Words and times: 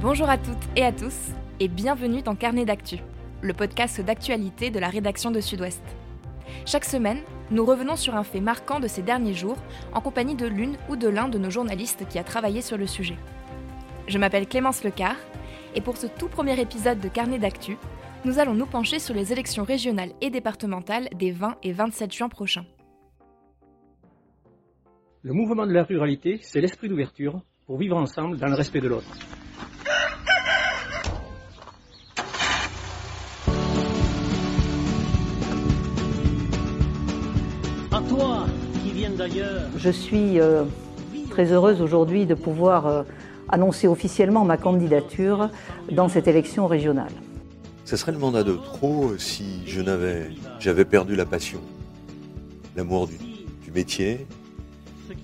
Bonjour 0.00 0.30
à 0.30 0.38
toutes 0.38 0.56
et 0.76 0.82
à 0.82 0.92
tous 0.92 1.28
et 1.60 1.68
bienvenue 1.68 2.22
dans 2.22 2.34
Carnet 2.34 2.64
d'actu, 2.64 2.96
le 3.42 3.52
podcast 3.52 4.00
d'actualité 4.00 4.70
de 4.70 4.78
la 4.78 4.88
rédaction 4.88 5.30
de 5.30 5.40
Sud-Ouest. 5.40 5.82
Chaque 6.64 6.86
semaine, 6.86 7.20
nous 7.50 7.66
revenons 7.66 7.96
sur 7.96 8.14
un 8.14 8.24
fait 8.24 8.40
marquant 8.40 8.80
de 8.80 8.86
ces 8.86 9.02
derniers 9.02 9.34
jours 9.34 9.58
en 9.92 10.00
compagnie 10.00 10.36
de 10.36 10.46
l'une 10.46 10.78
ou 10.88 10.96
de 10.96 11.06
l'un 11.06 11.28
de 11.28 11.36
nos 11.36 11.50
journalistes 11.50 12.08
qui 12.08 12.18
a 12.18 12.24
travaillé 12.24 12.62
sur 12.62 12.78
le 12.78 12.86
sujet. 12.86 13.16
Je 14.06 14.16
m'appelle 14.16 14.48
Clémence 14.48 14.84
Lecar 14.84 15.16
et 15.74 15.82
pour 15.82 15.98
ce 15.98 16.06
tout 16.06 16.28
premier 16.28 16.58
épisode 16.58 16.98
de 16.98 17.08
Carnet 17.08 17.38
d'actu, 17.38 17.76
nous 18.24 18.38
allons 18.38 18.54
nous 18.54 18.64
pencher 18.64 19.00
sur 19.00 19.14
les 19.14 19.34
élections 19.34 19.64
régionales 19.64 20.12
et 20.22 20.30
départementales 20.30 21.10
des 21.14 21.30
20 21.30 21.58
et 21.62 21.72
27 21.72 22.10
juin 22.10 22.30
prochains. 22.30 22.64
Le 25.20 25.34
mouvement 25.34 25.66
de 25.66 25.74
la 25.74 25.84
ruralité, 25.84 26.38
c'est 26.40 26.62
l'esprit 26.62 26.88
d'ouverture 26.88 27.42
pour 27.66 27.76
vivre 27.76 27.98
ensemble 27.98 28.38
dans 28.38 28.48
le 28.48 28.54
respect 28.54 28.80
de 28.80 28.88
l'autre. 28.88 29.14
Je 39.76 39.90
suis 39.90 40.40
euh, 40.40 40.64
très 41.30 41.52
heureuse 41.52 41.82
aujourd'hui 41.82 42.26
de 42.26 42.34
pouvoir 42.34 42.86
euh, 42.86 43.02
annoncer 43.48 43.86
officiellement 43.86 44.44
ma 44.44 44.56
candidature 44.56 45.50
dans 45.90 46.08
cette 46.08 46.28
élection 46.28 46.66
régionale. 46.66 47.12
Ce 47.84 47.96
serait 47.96 48.12
le 48.12 48.18
mandat 48.18 48.44
de 48.44 48.52
trop 48.52 49.16
si 49.18 49.62
j'avais 49.66 50.84
perdu 50.84 51.16
la 51.16 51.26
passion, 51.26 51.60
l'amour 52.76 53.08
du 53.08 53.70
métier, 53.72 54.26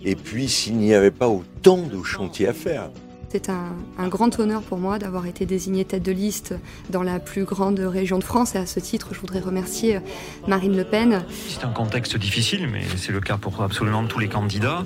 et 0.05 0.17
puis 0.17 0.49
s'il 0.49 0.77
n'y 0.77 0.95
avait 0.95 1.11
pas 1.11 1.29
autant 1.29 1.79
de 1.79 2.03
chantiers 2.03 2.49
à 2.49 2.53
faire. 2.53 2.91
C'est 3.29 3.51
un, 3.51 3.73
un, 3.99 4.09
grand 4.09 4.39
honneur 4.39 4.63
pour 4.63 4.79
moi 4.79 4.99
d'avoir 4.99 5.27
été 5.27 5.47
désignée 5.47 5.85
tête 5.85 6.03
de 6.03 6.13
liste 6.13 6.55
dans 6.91 7.03
la 7.03 7.19
plus 7.19 7.45
grande 7.45 7.79
région 7.79 8.19
de 8.19 8.25
France 8.25 8.55
et 8.55 8.59
à 8.59 8.67
ce 8.67 8.81
titre 8.81 9.09
je 9.13 9.21
voudrais 9.21 9.41
remercier 9.41 10.01
Marine 10.47 10.77
Le 10.77 10.85
Pen. 10.85 11.25
C'est 11.49 11.65
un 11.65 11.73
contexte 11.73 12.17
difficile 12.17 12.69
mais 12.73 12.83
c'est 12.97 13.13
le 13.13 13.21
cas 13.21 13.37
pour 13.37 13.63
absolument 13.63 14.05
tous 14.07 14.19
les 14.19 14.29
candidats. 14.29 14.85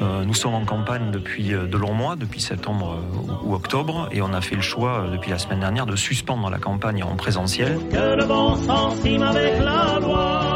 Euh, 0.00 0.24
nous 0.24 0.34
sommes 0.34 0.54
en 0.54 0.64
campagne 0.64 1.10
depuis 1.10 1.48
de 1.48 1.76
longs 1.76 1.94
mois, 1.94 2.16
depuis 2.16 2.40
septembre 2.40 2.98
ou 3.44 3.54
octobre 3.54 4.08
et 4.12 4.22
on 4.22 4.32
a 4.32 4.40
fait 4.40 4.56
le 4.56 4.62
choix 4.62 5.06
depuis 5.10 5.30
la 5.30 5.38
semaine 5.38 5.60
dernière 5.60 5.86
de 5.86 5.96
suspendre 5.96 6.50
la 6.50 6.58
campagne 6.58 7.02
en 7.02 7.16
présentiel. 7.16 7.78
Que 7.90 8.16
le 8.16 8.26
bon 8.26 8.56
sens 8.56 9.00
rime 9.02 9.22
avec 9.22 9.58
la 9.58 9.98
loi. 10.00 10.47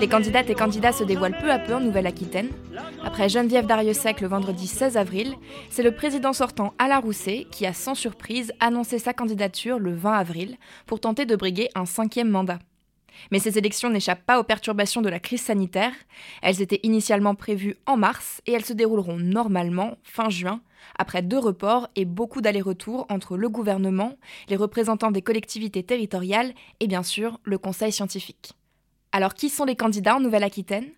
Les 0.00 0.06
candidates 0.06 0.48
et 0.48 0.54
candidats 0.54 0.92
se 0.92 1.02
dévoilent 1.02 1.36
peu 1.40 1.50
à 1.50 1.58
peu 1.58 1.74
en 1.74 1.80
Nouvelle-Aquitaine. 1.80 2.50
Après 3.02 3.28
Geneviève 3.28 3.66
Dariussec 3.66 4.20
le 4.20 4.28
vendredi 4.28 4.68
16 4.68 4.96
avril, 4.96 5.34
c'est 5.70 5.82
le 5.82 5.92
président 5.92 6.32
sortant 6.32 6.72
Alain 6.78 7.00
Rousset 7.00 7.48
qui 7.50 7.66
a 7.66 7.72
sans 7.72 7.96
surprise 7.96 8.52
annoncé 8.60 9.00
sa 9.00 9.12
candidature 9.12 9.80
le 9.80 9.92
20 9.92 10.12
avril 10.12 10.56
pour 10.86 11.00
tenter 11.00 11.26
de 11.26 11.34
briguer 11.34 11.68
un 11.74 11.84
cinquième 11.84 12.28
mandat. 12.28 12.60
Mais 13.32 13.40
ces 13.40 13.58
élections 13.58 13.90
n'échappent 13.90 14.24
pas 14.24 14.38
aux 14.38 14.44
perturbations 14.44 15.02
de 15.02 15.08
la 15.08 15.18
crise 15.18 15.42
sanitaire. 15.42 15.92
Elles 16.42 16.62
étaient 16.62 16.80
initialement 16.84 17.34
prévues 17.34 17.76
en 17.86 17.96
mars 17.96 18.40
et 18.46 18.52
elles 18.52 18.64
se 18.64 18.72
dérouleront 18.74 19.16
normalement 19.16 19.96
fin 20.04 20.30
juin, 20.30 20.60
après 20.96 21.22
deux 21.22 21.40
reports 21.40 21.88
et 21.96 22.04
beaucoup 22.04 22.40
d'allers-retours 22.40 23.04
entre 23.08 23.36
le 23.36 23.48
gouvernement, 23.48 24.12
les 24.48 24.56
représentants 24.56 25.10
des 25.10 25.22
collectivités 25.22 25.82
territoriales 25.82 26.52
et 26.78 26.86
bien 26.86 27.02
sûr 27.02 27.40
le 27.42 27.58
conseil 27.58 27.90
scientifique. 27.90 28.54
Alors 29.12 29.34
qui 29.34 29.48
sont 29.48 29.64
les 29.64 29.76
candidats 29.76 30.16
en 30.16 30.20
Nouvelle-Aquitaine? 30.20 30.90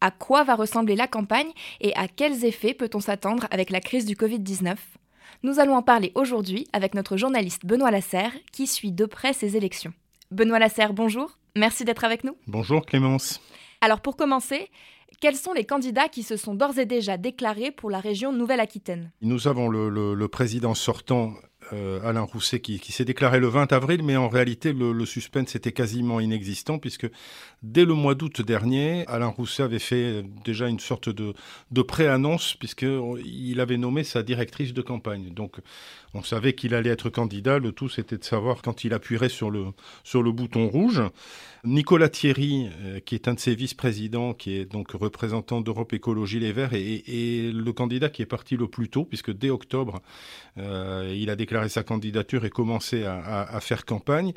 À 0.00 0.10
quoi 0.10 0.44
va 0.44 0.54
ressembler 0.54 0.96
la 0.96 1.06
campagne 1.06 1.50
et 1.80 1.94
à 1.96 2.08
quels 2.08 2.44
effets 2.44 2.74
peut-on 2.74 3.00
s'attendre 3.00 3.46
avec 3.50 3.70
la 3.70 3.80
crise 3.80 4.04
du 4.04 4.14
Covid-19 4.14 4.76
Nous 5.42 5.58
allons 5.58 5.76
en 5.76 5.82
parler 5.82 6.12
aujourd'hui 6.14 6.66
avec 6.72 6.94
notre 6.94 7.16
journaliste 7.16 7.66
Benoît 7.66 7.90
Lasserre 7.90 8.32
qui 8.52 8.66
suit 8.66 8.92
de 8.92 9.06
près 9.06 9.32
ces 9.32 9.56
élections. 9.56 9.92
Benoît 10.30 10.58
Lasserre, 10.58 10.92
bonjour, 10.92 11.38
merci 11.56 11.84
d'être 11.84 12.04
avec 12.04 12.24
nous. 12.24 12.36
Bonjour 12.46 12.84
Clémence. 12.84 13.40
Alors 13.80 14.00
pour 14.00 14.16
commencer, 14.16 14.70
quels 15.20 15.36
sont 15.36 15.52
les 15.52 15.64
candidats 15.64 16.08
qui 16.08 16.22
se 16.22 16.36
sont 16.36 16.54
d'ores 16.54 16.78
et 16.78 16.86
déjà 16.86 17.16
déclarés 17.16 17.70
pour 17.70 17.90
la 17.90 18.00
région 18.00 18.32
Nouvelle-Aquitaine? 18.32 19.10
Nous 19.20 19.46
avons 19.46 19.68
le, 19.68 19.88
le, 19.88 20.14
le, 20.14 20.28
président 20.28 20.74
sortant 20.74 21.34
euh, 21.72 22.00
Alain 22.04 22.22
Rousset 22.22 22.60
qui, 22.60 22.78
s'est 22.92 23.04
déclaré 23.04 23.40
le 23.40 23.48
20 23.48 23.72
avril, 23.72 24.02
mais 24.02 24.16
en 24.16 24.28
réalité 24.28 24.72
le, 24.72 24.92
le, 24.92 25.06
suspense 25.06 25.54
était 25.54 25.72
quasiment 25.72 26.20
inexistant 26.20 26.78
puisque 26.78 27.08
dès 27.62 27.84
le 27.84 27.94
mois 27.94 28.14
d'août 28.14 28.42
dernier, 28.42 29.06
Alain 29.06 29.28
Rousset 29.28 29.62
avait 29.62 29.78
fait 29.78 30.24
déjà 30.44 30.68
une 30.68 30.80
sorte 30.80 31.08
de, 31.08 31.34
de 31.70 31.82
pré-annonce 31.82 32.54
puisqu'il 32.54 33.60
avait 33.60 33.78
nommé 33.78 34.04
sa 34.04 34.22
directrice 34.22 34.72
de 34.74 34.82
campagne. 34.82 35.32
Donc 35.32 35.56
on 36.14 36.22
savait 36.22 36.52
qu'il 36.54 36.74
allait 36.74 36.90
être 36.90 37.08
candidat, 37.08 37.58
le 37.58 37.72
tout 37.72 37.88
c'était 37.88 38.18
de 38.18 38.24
savoir 38.24 38.62
quand 38.62 38.84
il 38.84 38.92
appuierait 38.92 39.28
sur 39.28 39.50
le, 39.50 39.66
sur 40.04 40.22
le 40.22 40.32
bouton 40.32 40.68
rouge. 40.68 41.02
Nicolas 41.64 42.08
Thierry, 42.08 42.68
euh, 42.80 42.98
qui 42.98 43.14
est 43.14 43.28
un 43.28 43.34
de 43.34 43.38
ses 43.38 43.54
vice-présidents, 43.54 44.34
qui 44.34 44.56
est 44.56 44.64
donc 44.64 44.90
représentant 44.90 45.60
d'Europe 45.60 45.92
Écologie 45.92 46.40
Les 46.40 46.50
Verts, 46.50 46.74
et, 46.74 47.52
le 47.52 47.72
candidat 47.72 48.08
qui 48.08 48.20
est 48.20 48.26
parti 48.26 48.56
le 48.56 48.66
plus 48.66 48.88
tôt, 48.88 49.04
puisque 49.04 49.30
dès 49.30 49.48
octobre, 49.48 50.02
euh, 50.58 51.14
il 51.16 51.30
a 51.30 51.36
déclaré 51.36 51.68
sa 51.68 51.84
candidature 51.84 52.44
et 52.44 52.50
commencé 52.50 53.04
à, 53.04 53.60
faire 53.60 53.84
campagne. 53.84 54.32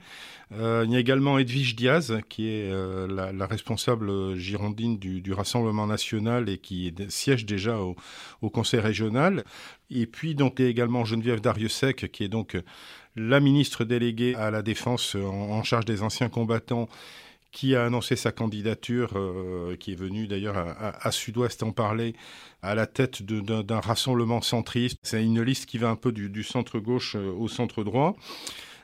Euh, 0.51 0.83
il 0.85 0.91
y 0.91 0.95
a 0.95 0.99
également 0.99 1.39
Edwige 1.39 1.75
Diaz, 1.75 2.15
qui 2.29 2.47
est 2.47 2.71
la, 3.09 3.47
responsable 3.47 4.35
girondine 4.35 4.99
du, 4.99 5.33
Rassemblement 5.33 5.87
national 5.87 6.47
et 6.47 6.59
qui 6.59 6.93
siège 7.09 7.47
déjà 7.47 7.79
au, 7.79 7.95
Conseil 8.51 8.79
régional. 8.81 9.43
Et 9.89 10.05
puis 10.05 10.35
donc 10.35 10.59
également 10.59 11.03
Geneviève 11.05 11.41
Dariussec, 11.41 12.11
qui 12.11 12.23
est 12.23 12.29
donc 12.29 12.55
la 13.15 13.39
ministre 13.39 13.85
déléguée 13.85 14.35
à 14.35 14.51
la 14.51 14.61
Défense 14.61 15.15
en, 15.15 15.51
en 15.51 15.63
charge 15.63 15.85
des 15.85 16.03
anciens 16.03 16.29
combattants 16.29 16.87
qui 17.55 17.73
a 17.73 17.85
annoncé 17.85 18.17
sa 18.17 18.33
candidature, 18.33 19.13
euh, 19.15 19.77
qui 19.77 19.93
est 19.93 19.95
venue 19.95 20.27
d'ailleurs 20.27 20.57
à, 20.57 21.11
Sud-Ouest 21.11 21.63
en 21.63 21.71
parler, 21.71 22.13
à 22.61 22.75
la 22.75 22.85
tête 22.85 23.23
d'un 23.23 23.79
rassemblement 23.79 24.41
centriste. 24.41 24.99
C'est 25.03 25.23
une 25.23 25.41
liste 25.41 25.65
qui 25.65 25.77
va 25.77 25.89
un 25.89 25.95
peu 25.95 26.11
du, 26.11 26.43
centre-gauche 26.43 27.15
au 27.15 27.47
centre-droit. 27.47 28.17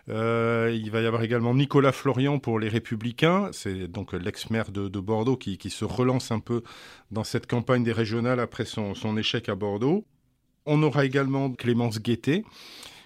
Euh, 0.07 0.73
il 0.73 0.89
va 0.89 1.01
y 1.01 1.05
avoir 1.05 1.21
également 1.21 1.53
Nicolas 1.53 1.91
Florian 1.91 2.39
pour 2.39 2.59
les 2.59 2.69
Républicains, 2.69 3.49
c'est 3.51 3.87
donc 3.87 4.13
l'ex-maire 4.13 4.71
de, 4.71 4.87
de, 4.87 4.99
Bordeaux 5.01 5.35
qui, 5.35 5.57
qui, 5.57 5.69
se 5.69 5.83
relance 5.83 6.31
un 6.31 6.39
peu 6.39 6.63
dans 7.11 7.25
cette 7.25 7.47
campagne 7.47 7.83
des 7.83 7.91
régionales 7.91 8.39
après 8.39 8.65
son, 8.65 8.95
son 8.95 9.17
échec 9.17 9.49
à 9.49 9.55
Bordeaux. 9.55 10.05
On 10.65 10.81
aura 10.81 11.03
également 11.03 11.51
Clémence 11.51 11.99
Guettet, 11.99 12.45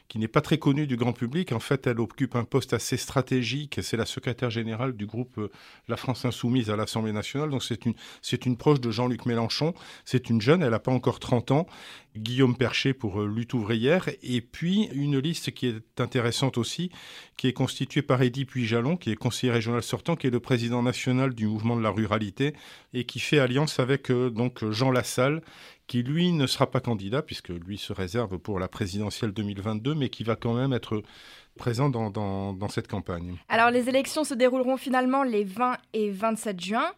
qui 0.08 0.20
n'est 0.20 0.28
pas 0.28 0.42
très 0.42 0.58
connue 0.58 0.88
du 0.88 0.98
grand 0.98 1.14
public. 1.14 1.52
En 1.52 1.60
fait, 1.60 1.88
elle 1.88 2.00
occupe 2.00 2.36
un 2.36 2.44
poste 2.44 2.74
assez 2.74 2.98
stratégique. 2.98 3.80
C'est 3.82 3.98
la 3.98 4.06
secrétaire 4.06 4.50
générale 4.50 4.94
du 4.94 5.06
groupe 5.06 5.38
euh, 5.38 5.52
La 5.88 5.98
France 5.98 6.26
Insoumise 6.26 6.70
à 6.70 6.76
l'Assemblée 6.76 7.12
nationale. 7.12 7.50
Donc, 7.50 7.64
c'est 7.64 7.86
une, 7.86 7.94
c'est 8.22 8.46
une 8.46 8.58
proche 8.58 8.80
de 8.80 8.92
Jean-Luc 8.92 9.26
Mélenchon. 9.26 9.74
C'est 10.04 10.30
une 10.30 10.42
jeune, 10.42 10.62
elle 10.62 10.72
n'a 10.72 10.80
pas 10.80 10.92
encore 10.92 11.20
30 11.20 11.52
ans. 11.52 11.68
Guillaume 12.18 12.56
Percher 12.56 12.94
pour 12.94 13.22
euh, 13.22 13.28
Lutte 13.28 13.54
ouvrière. 13.54 14.10
Et 14.24 14.42
puis, 14.42 14.90
une 14.94 15.20
liste 15.20 15.52
qui 15.52 15.68
est 15.68 16.00
intéressante 16.00 16.58
aussi, 16.58 16.92
qui 17.38 17.48
est 17.48 17.54
constituée 17.54 18.02
par 18.02 18.22
Eddy 18.22 18.46
Puy-Jalon, 18.46 18.98
qui 18.98 19.12
est 19.12 19.16
conseiller 19.16 19.52
régional 19.52 19.84
sortant, 19.84 20.16
qui 20.16 20.28
est 20.28 20.32
le 20.32 20.40
président 20.40 20.82
national 20.82 21.34
du 21.34 21.48
mouvement 21.48 21.76
de 21.76 21.82
la 21.82 21.92
ruralité 21.92 22.54
et 22.94 23.06
qui 23.06 23.20
fait 23.20 23.40
alliance 23.40 23.80
avec 23.80 24.12
euh, 24.12 24.30
donc 24.30 24.70
Jean 24.72 24.92
Lassalle, 24.92 25.42
qui 25.88 26.02
lui 26.04 26.32
ne 26.32 26.48
sera 26.48 26.70
pas 26.70 26.80
candidat, 26.80 27.22
puisque 27.22 27.50
lui 27.50 27.78
se 27.78 27.94
réserve 27.94 28.38
pour 28.40 28.60
la 28.60 28.68
présidentielle 28.68 29.32
2022, 29.32 29.94
mais 29.94 30.10
qui 30.10 30.24
va 30.24 30.36
quand 30.36 30.54
même 30.54 30.74
être 30.74 31.04
présent 31.58 31.90
dans, 31.90 32.70
cette 32.70 32.88
campagne. 32.88 33.36
Alors 33.50 33.72
les 33.72 33.88
élections 33.90 34.24
se 34.24 34.34
dérouleront 34.34 34.78
finalement 34.78 35.24
les 35.24 35.44
20 35.44 35.78
et 35.94 36.12
27 36.12 36.60
juin. 36.60 36.92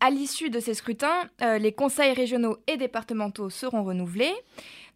À 0.00 0.10
l'issue 0.10 0.50
de 0.50 0.60
ces 0.60 0.74
scrutins, 0.74 1.28
euh, 1.42 1.58
les 1.58 1.72
conseils 1.72 2.12
régionaux 2.12 2.58
et 2.66 2.76
départementaux 2.76 3.50
seront 3.50 3.82
renouvelés. 3.82 4.34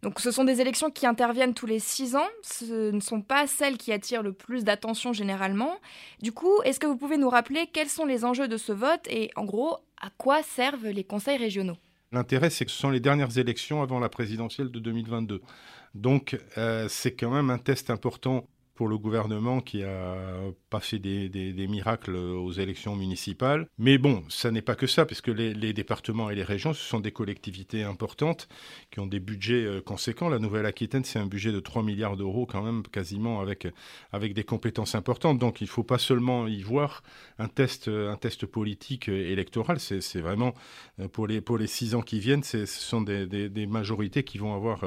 Donc 0.01 0.19
ce 0.19 0.31
sont 0.31 0.43
des 0.43 0.61
élections 0.61 0.89
qui 0.89 1.05
interviennent 1.05 1.53
tous 1.53 1.65
les 1.65 1.79
six 1.79 2.15
ans. 2.15 2.27
Ce 2.43 2.91
ne 2.91 2.99
sont 2.99 3.21
pas 3.21 3.47
celles 3.47 3.77
qui 3.77 3.91
attirent 3.91 4.23
le 4.23 4.33
plus 4.33 4.63
d'attention 4.63 5.13
généralement. 5.13 5.77
Du 6.21 6.31
coup, 6.31 6.61
est-ce 6.63 6.79
que 6.79 6.87
vous 6.87 6.97
pouvez 6.97 7.17
nous 7.17 7.29
rappeler 7.29 7.67
quels 7.71 7.89
sont 7.89 8.05
les 8.05 8.25
enjeux 8.25 8.47
de 8.47 8.57
ce 8.57 8.71
vote 8.71 9.07
et 9.09 9.31
en 9.35 9.45
gros, 9.45 9.77
à 10.01 10.09
quoi 10.17 10.43
servent 10.43 10.87
les 10.87 11.03
conseils 11.03 11.37
régionaux? 11.37 11.77
L'intérêt, 12.11 12.49
c'est 12.49 12.65
que 12.65 12.71
ce 12.71 12.77
sont 12.77 12.89
les 12.89 12.99
dernières 12.99 13.37
élections 13.37 13.81
avant 13.81 13.99
la 13.99 14.09
présidentielle 14.09 14.69
de 14.69 14.79
2022. 14.79 15.41
Donc, 15.95 16.37
euh, 16.57 16.87
c'est 16.89 17.13
quand 17.13 17.31
même 17.31 17.49
un 17.49 17.57
test 17.57 17.89
important 17.89 18.47
pour 18.75 18.87
le 18.87 18.97
gouvernement 18.97 19.61
qui 19.61 19.83
a 19.83 20.15
pas 20.69 20.79
fait 20.79 20.99
des, 20.99 21.67
miracles 21.67 22.15
aux 22.15 22.51
élections 22.51 22.95
municipales. 22.95 23.67
Mais 23.77 23.97
bon, 23.97 24.23
ça 24.29 24.51
n'est 24.51 24.61
pas 24.61 24.75
que 24.75 24.87
ça, 24.87 25.05
puisque 25.05 25.27
les, 25.27 25.53
les, 25.53 25.73
départements 25.73 26.29
et 26.29 26.35
les 26.35 26.43
régions, 26.43 26.73
ce 26.73 26.83
sont 26.83 26.99
des 26.99 27.11
collectivités 27.11 27.83
importantes 27.83 28.47
qui 28.89 28.99
ont 28.99 29.07
des 29.07 29.19
budgets 29.19 29.65
euh, 29.65 29.81
conséquents. 29.81 30.29
La 30.29 30.39
Nouvelle-Aquitaine, 30.39 31.03
c'est 31.03 31.19
un 31.19 31.25
budget 31.25 31.51
de 31.51 31.59
3 31.59 31.83
milliards 31.83 32.17
d'euros 32.17 32.45
quand 32.45 32.61
même, 32.61 32.83
quasiment 32.83 33.41
avec, 33.41 33.67
avec 34.11 34.33
des 34.33 34.43
compétences 34.43 34.95
importantes. 34.95 35.39
Donc 35.39 35.61
il 35.61 35.65
ne 35.65 35.69
faut 35.69 35.83
pas 35.83 35.97
seulement 35.97 36.47
y 36.47 36.61
voir 36.61 37.03
un 37.39 37.47
test, 37.47 37.87
un 37.87 38.15
test 38.15 38.45
politique 38.45 39.09
électoral, 39.09 39.79
c'est 39.79 40.21
vraiment 40.21 40.53
euh, 40.99 41.07
pour 41.07 41.27
les, 41.27 41.41
pour 41.41 41.57
les 41.57 41.67
six 41.67 41.95
ans 41.95 42.01
qui 42.01 42.19
viennent, 42.19 42.43
ce 42.43 42.65
sont 42.65 43.01
des, 43.01 43.25
des, 43.27 43.65
majorités 43.65 44.23
qui 44.23 44.37
vont 44.37 44.55
avoir 44.55 44.83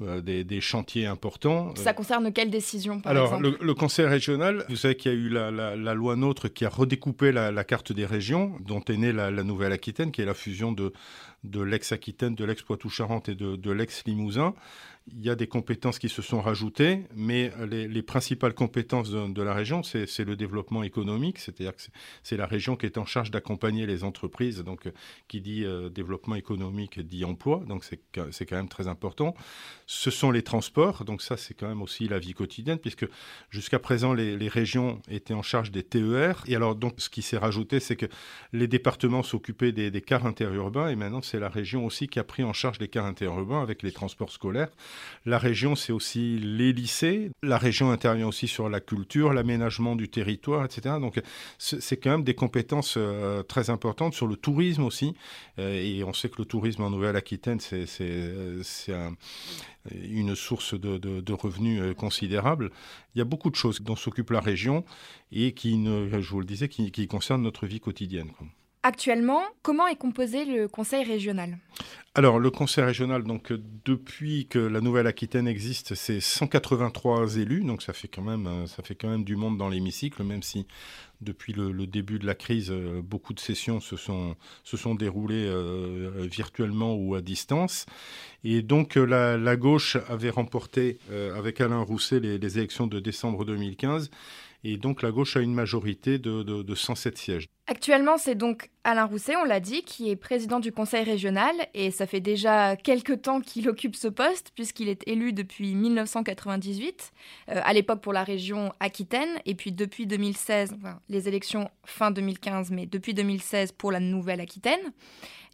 euh, 0.00 0.20
des, 0.20 0.44
des 0.44 0.60
chantiers 0.60 1.06
importants. 1.06 1.74
Ça 1.76 1.92
concerne 1.92 2.32
quelles 2.32 2.50
décisions 2.50 3.00
par 3.00 3.13
Alors, 3.16 3.40
le, 3.40 3.56
le, 3.60 3.74
Conseil 3.74 4.06
régional, 4.06 4.64
vous 4.68 4.76
savez 4.76 4.96
qu'il 4.96 5.12
y 5.12 5.14
a 5.14 5.18
eu 5.18 5.28
la, 5.28 5.50
la, 5.50 5.94
loi 5.94 6.16
NOTRe 6.16 6.52
qui 6.52 6.64
a 6.64 6.68
redécoupé 6.68 7.32
la, 7.32 7.64
carte 7.64 7.92
des 7.92 8.06
régions, 8.06 8.56
dont 8.60 8.82
est 8.82 8.96
née 8.96 9.12
la, 9.12 9.30
Nouvelle-Aquitaine, 9.30 10.12
qui 10.12 10.22
est 10.22 10.26
la 10.26 10.34
fusion 10.34 10.72
de, 10.72 10.92
de 11.44 11.60
l'ex-Aquitaine, 11.60 12.34
de 12.34 12.44
l'ex-Poitou-Charentes 12.44 13.28
et 13.28 13.34
de, 13.34 13.70
l'ex-Limousin 13.70 14.54
il 15.12 15.22
y 15.22 15.28
a 15.28 15.34
des 15.34 15.46
compétences 15.46 15.98
qui 15.98 16.08
se 16.08 16.22
sont 16.22 16.40
rajoutées, 16.40 17.02
mais 17.14 17.52
les, 17.68 18.02
principales 18.02 18.54
compétences 18.54 19.10
de, 19.10 19.42
la 19.42 19.52
région, 19.52 19.82
c'est 19.82 20.24
le 20.24 20.34
développement 20.34 20.82
économique, 20.82 21.38
c'est-à-dire 21.38 21.76
que 21.76 21.82
c'est 22.22 22.36
la 22.36 22.46
région 22.46 22.76
qui 22.76 22.86
est 22.86 22.96
en 22.96 23.04
charge 23.04 23.30
d'accompagner 23.30 23.86
les 23.86 24.02
entreprises, 24.02 24.60
donc 24.60 24.90
qui 25.28 25.40
dit 25.40 25.64
euh, 25.64 25.90
développement 25.90 26.36
économique 26.36 27.00
dit 27.00 27.24
emploi, 27.24 27.62
donc 27.68 27.84
c'est 27.84 28.00
quand 28.14 28.56
même 28.56 28.68
très 28.68 28.88
important. 28.88 29.34
Ce 29.86 30.10
sont 30.10 30.30
les 30.30 30.42
transports, 30.42 31.04
donc 31.04 31.20
ça 31.20 31.36
c'est 31.36 31.54
quand 31.54 31.68
même 31.68 31.82
aussi 31.82 32.08
la 32.08 32.18
vie 32.18 32.32
quotidienne, 32.32 32.78
puisque 32.78 33.06
jusqu'à 33.50 33.78
présent 33.78 34.14
les, 34.14 34.48
régions 34.48 35.02
étaient 35.10 35.34
en 35.34 35.42
charge 35.42 35.70
des 35.70 35.82
TER, 35.82 36.44
et 36.46 36.56
alors 36.56 36.76
donc 36.76 36.94
ce 36.98 37.10
qui 37.10 37.22
s'est 37.22 37.38
rajouté, 37.38 37.78
c'est 37.78 37.96
que 37.96 38.06
les 38.52 38.68
départements 38.68 39.22
s'occupaient 39.22 39.72
des, 39.72 39.90
des 39.90 40.00
cars 40.00 40.24
interurbains, 40.24 40.88
et 40.88 40.96
maintenant 40.96 41.20
la 41.38 41.48
région 41.48 41.84
aussi 41.84 42.08
qui 42.08 42.18
a 42.18 42.24
pris 42.24 42.44
en 42.44 42.52
charge 42.52 42.78
les 42.80 42.88
cars 42.88 43.06
interurbains 43.06 43.62
avec 43.62 43.82
les 43.82 43.92
transports 43.92 44.30
scolaires. 44.30 44.68
La 45.26 45.38
région, 45.38 45.74
c'est 45.74 45.92
aussi 45.92 46.38
les 46.38 46.72
lycées. 46.72 47.30
La 47.42 47.58
région 47.58 47.90
intervient 47.90 48.26
aussi 48.26 48.48
sur 48.48 48.68
la 48.68 48.80
culture, 48.80 49.32
l'aménagement 49.32 49.96
du 49.96 50.08
territoire, 50.08 50.64
etc. 50.64 50.96
Donc, 51.00 51.20
c'est 51.58 51.96
quand 51.96 52.10
même 52.10 52.24
des 52.24 52.34
compétences 52.34 52.94
euh, 52.96 53.42
très 53.42 53.70
importantes 53.70 54.14
sur 54.14 54.26
le 54.26 54.36
tourisme 54.36 54.84
aussi. 54.84 55.14
Euh, 55.58 55.80
et 55.80 56.04
on 56.04 56.12
sait 56.12 56.28
que 56.28 56.36
le 56.38 56.44
tourisme 56.44 56.82
en 56.82 56.90
Nouvelle-Aquitaine, 56.90 57.60
c'est 57.60 57.86
euh, 58.00 59.10
une 59.90 60.34
source 60.34 60.74
de, 60.74 61.32
revenus 61.32 61.94
considérable. 61.96 62.70
Il 63.14 63.18
y 63.18 63.22
a 63.22 63.24
beaucoup 63.24 63.50
de 63.50 63.56
choses 63.56 63.82
dont 63.82 63.96
s'occupe 63.96 64.30
la 64.30 64.40
région 64.40 64.84
et 65.32 65.52
qui, 65.52 65.84
je 65.84 66.30
vous 66.30 66.40
le 66.40 66.46
disais, 66.46 66.68
qui, 66.68 66.90
qui 66.90 67.06
concernent 67.06 67.42
notre 67.42 67.66
vie 67.66 67.80
quotidienne. 67.80 68.30
Actuellement, 68.86 69.40
comment 69.62 69.86
est 69.86 69.96
composé 69.96 70.44
le 70.44 70.68
conseil 70.68 71.04
régional? 71.04 71.56
Alors, 72.14 72.38
le 72.38 72.50
conseil 72.50 72.84
régional, 72.84 73.22
donc 73.22 73.50
depuis 73.86 74.46
que 74.46 74.58
la 74.58 74.82
Nouvelle-Aquitaine 74.82 75.48
existe, 75.48 75.94
c'est 75.94 76.20
183 76.20 77.38
élus, 77.38 77.64
donc 77.64 77.80
ça 77.80 77.94
fait 77.94 78.08
quand 78.08 78.20
même, 78.20 78.46
euh, 78.46 78.66
ça 78.66 78.82
fait 78.82 78.94
quand 78.94 79.08
même 79.08 79.24
du 79.24 79.36
monde 79.36 79.56
dans 79.56 79.70
l'hémicycle, 79.70 80.22
même 80.22 80.42
si 80.42 80.66
depuis 81.22 81.54
le, 81.54 81.72
début 81.86 82.18
de 82.18 82.26
la 82.26 82.34
crise, 82.34 82.70
euh, 82.70 83.00
beaucoup 83.02 83.32
de 83.32 83.40
sessions 83.40 83.80
se 83.80 83.96
sont, 83.96 84.94
déroulées 84.94 85.46
euh, 85.48 86.28
virtuellement 86.30 86.94
ou 86.94 87.14
à 87.14 87.22
distance. 87.22 87.86
Et 88.44 88.60
donc, 88.60 88.96
la, 88.96 89.56
gauche 89.56 89.96
avait 90.10 90.28
remporté 90.28 90.98
avec 91.34 91.62
Alain 91.62 91.80
Rousset 91.80 92.20
les, 92.20 92.36
les 92.36 92.58
élections 92.58 92.86
de 92.86 93.00
décembre 93.00 93.46
2015. 93.46 94.10
Et 94.66 94.78
donc 94.78 95.02
la 95.02 95.12
gauche 95.12 95.36
a 95.36 95.40
une 95.40 95.52
majorité 95.52 96.18
de, 96.18 96.42
de, 96.42 96.74
107 96.74 97.18
sièges. 97.18 97.46
Actuellement, 97.66 98.16
c'est 98.16 98.34
donc 98.34 98.70
Alain 98.82 99.04
Rousset, 99.04 99.36
on 99.36 99.44
l'a 99.44 99.60
dit, 99.60 99.82
qui 99.82 100.10
est 100.10 100.16
président 100.16 100.58
du 100.58 100.72
conseil 100.72 101.04
régional. 101.04 101.54
Et 101.74 101.90
ça 101.90 102.06
fait 102.06 102.20
déjà 102.20 102.74
quelques 102.76 103.22
temps 103.22 103.40
qu'il 103.40 103.68
occupe 103.68 103.94
ce 103.94 104.08
poste, 104.08 104.52
puisqu'il 104.54 104.88
est 104.88 105.06
élu 105.06 105.34
depuis 105.34 105.74
1998, 105.74 107.12
euh, 107.50 107.60
à 107.62 107.72
l'époque 107.74 108.00
pour 108.00 108.14
la 108.14 108.24
région 108.24 108.72
Aquitaine, 108.80 109.38
et 109.44 109.54
puis 109.54 109.70
depuis 109.70 110.06
2016, 110.06 110.76
les 111.10 111.28
élections 111.28 111.68
fin 111.84 112.10
2015, 112.10 112.70
mais 112.70 112.86
depuis 112.86 113.12
2016 113.12 113.72
pour 113.72 113.92
la 113.92 114.00
Nouvelle-Aquitaine. 114.00 114.92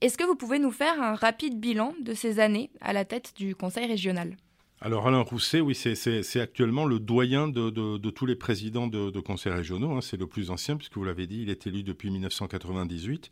Est-ce 0.01 0.17
que 0.17 0.25
vous 0.25 0.37
pouvez 0.37 0.61
nous 0.61 0.71
faire 0.71 1.03
un 1.03 1.15
rapide 1.15 1.59
bilan 1.59 1.95
de 2.01 2.15
ces 2.15 2.39
années 2.39 2.71
à 2.81 2.93
la 2.93 3.05
tête 3.05 3.35
du 3.37 3.57
conseil 3.57 3.87
régional? 3.87 4.37
Alors 4.83 5.07
Alain 5.07 5.21
Rousset, 5.21 5.61
oui, 5.61 5.75
c'est 5.75 6.41
actuellement 6.41 6.87
le 6.87 6.99
doyen 6.99 7.49
de, 7.49 8.11
tous 8.11 8.27
les 8.27 8.37
présidents 8.37 8.87
de, 8.87 9.21
conseils 9.21 9.53
régionaux. 9.53 9.93
Hein. 9.93 10.01
c'est 10.01 10.19
le 10.19 10.27
plus 10.27 10.51
ancien, 10.51 10.77
puisque 10.77 10.97
vous 10.97 11.05
l'avez 11.05 11.27
dit, 11.27 11.43
il 11.43 11.51
est 11.51 11.67
élu 11.67 11.83
depuis 11.83 12.11
1998. 12.11 13.31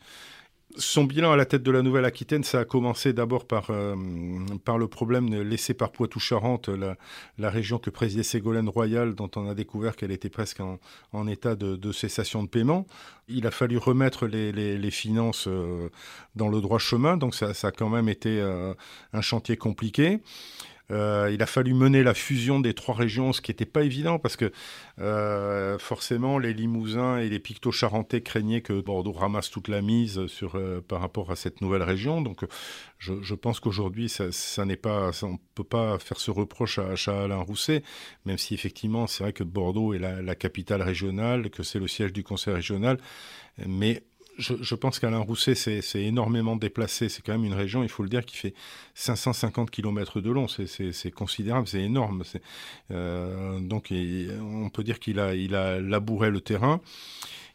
Son 0.77 1.05
bilan 1.05 1.33
à 1.33 1.37
la 1.37 1.47
tête 1.47 1.62
de 1.62 1.71
la 1.71 1.81
Nouvelle-Aquitaine, 1.81 2.45
ça 2.45 2.61
a 2.61 2.65
commencé 2.67 3.15
d'abord 3.15 3.47
par, 3.47 3.71
euh, 3.71 3.97
le 3.97 4.87
problème 4.87 5.35
laissé 5.43 5.73
par 5.73 5.91
Poitou-Charentes, 5.91 6.69
la, 6.69 7.50
région 7.50 7.79
que 7.79 7.89
présidait 7.89 8.23
Ségolène 8.23 8.69
Royal, 8.69 9.15
dont 9.15 9.31
on 9.37 9.49
a 9.49 9.55
découvert 9.55 9.97
qu'elle 9.97 10.11
était 10.11 10.29
presque 10.29 10.61
en, 10.61 11.27
état 11.27 11.56
de, 11.56 11.93
cessation 11.93 12.43
de 12.43 12.49
paiement. 12.49 12.87
Il 13.29 13.47
a 13.47 13.50
fallu 13.50 13.79
remettre 13.79 14.27
les, 14.27 14.91
finances 14.91 15.49
euh, 15.49 15.89
dans 16.37 16.49
le 16.49 16.61
droit 16.61 16.79
chemin, 16.79 17.17
donc 17.17 17.35
ça, 17.35 17.53
a 17.62 17.71
quand 17.71 17.89
même 17.89 18.11
été 18.11 18.39
euh, 18.39 18.75
un 19.15 19.23
chantier 19.23 19.56
compliqué. 19.56 20.21
Euh, 20.90 21.31
il 21.32 21.43
a 21.43 21.46
fallu 21.46 21.75
mener 21.75 22.02
la 22.02 22.14
fusion 22.14 22.61
des 22.61 22.73
trois 22.73 22.94
régions, 22.94 23.35
ce 23.35 23.43
qui 23.43 23.50
n'était 23.50 23.67
pas 23.67 23.82
évident 23.82 24.19
parce 24.19 24.37
que 24.37 24.50
euh, 25.00 25.79
forcément 25.79 26.38
les 26.38 26.55
Limousins 26.55 27.19
et 27.19 27.29
les 27.29 27.38
Picto-Charentais 27.38 28.23
craignaient 28.23 28.62
que 28.62 28.81
Bordeaux 28.81 29.12
ramasse 29.12 29.50
toute 29.50 29.69
la 29.69 29.82
mise 29.82 30.26
sur, 30.29 30.56
euh, 30.56 30.81
par 30.81 31.00
rapport 31.02 31.31
à 31.31 31.37
cette 31.37 31.61
nouvelle 31.61 31.82
région. 31.82 32.23
Donc 32.23 32.44
je, 32.99 33.35
pense 33.35 33.61
qu'aujourd'hui, 33.61 34.08
ça, 34.08 34.64
n'est 34.64 34.76
pas, 34.76 35.11
on 35.23 35.32
ne 35.32 35.37
peut 35.55 35.62
pas 35.62 35.99
faire 35.99 36.19
ce 36.19 36.31
reproche 36.31 36.79
à, 36.79 36.94
à 37.06 37.25
Alain 37.25 37.37
Rousset, 37.37 37.82
même 38.25 38.38
si 38.38 38.55
effectivement 38.55 39.06
c'est 39.06 39.25
vrai 39.25 39.32
que 39.35 39.44
Bordeaux 39.44 39.93
est 39.93 39.99
la, 39.99 40.23
la 40.23 40.35
capitale 40.35 40.82
régionale, 40.82 41.50
que 41.50 41.62
c'est 41.62 41.79
le 41.79 41.87
siège 41.87 42.12
du 42.12 42.23
conseil 42.23 42.55
régional, 42.55 42.99
mais 43.67 44.02
je, 44.38 44.75
pense 44.75 44.99
qu'Alain 44.99 45.19
Rousset 45.19 45.55
s'est 45.55 45.82
énormément 46.02 46.56
déplacé. 46.56 47.08
C'est 47.08 47.23
quand 47.23 47.32
même 47.32 47.44
une 47.44 47.55
région, 47.55 47.82
il 47.82 47.88
faut 47.88 48.02
le 48.02 48.08
dire, 48.08 48.25
qui 48.25 48.37
fait 48.37 48.55
550 48.94 49.70
km 49.70 50.20
de 50.20 50.31
long. 50.31 50.46
C'est 50.49 51.11
considérable, 51.11 51.67
c'est 51.67 51.82
énorme. 51.82 52.23
Euh, 52.90 53.58
donc, 53.61 53.93
on 53.93 54.70
peut 54.70 54.85
dire 54.85 55.00
qu'il 55.00 55.19
a, 55.19 55.81
labouré 55.81 56.31
le 56.31 56.40
terrain. 56.40 56.81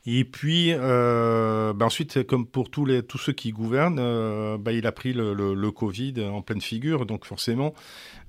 Et 0.05 0.25
puis, 0.25 0.73
euh, 0.73 1.71
ben 1.71 1.85
ensuite, 1.85 2.23
comme 2.27 2.45
pour 2.45 2.69
tous, 2.69 2.85
ceux 3.17 3.31
qui 3.31 3.53
gouvernent, 3.53 3.99
euh, 4.01 4.57
ben 4.57 4.71
il 4.71 4.85
a 4.85 4.91
pris 4.91 5.13
le, 5.13 5.71
Covid 5.71 6.15
en 6.25 6.41
pleine 6.41 6.59
figure. 6.59 7.05
Donc 7.05 7.23
forcément, 7.23 7.73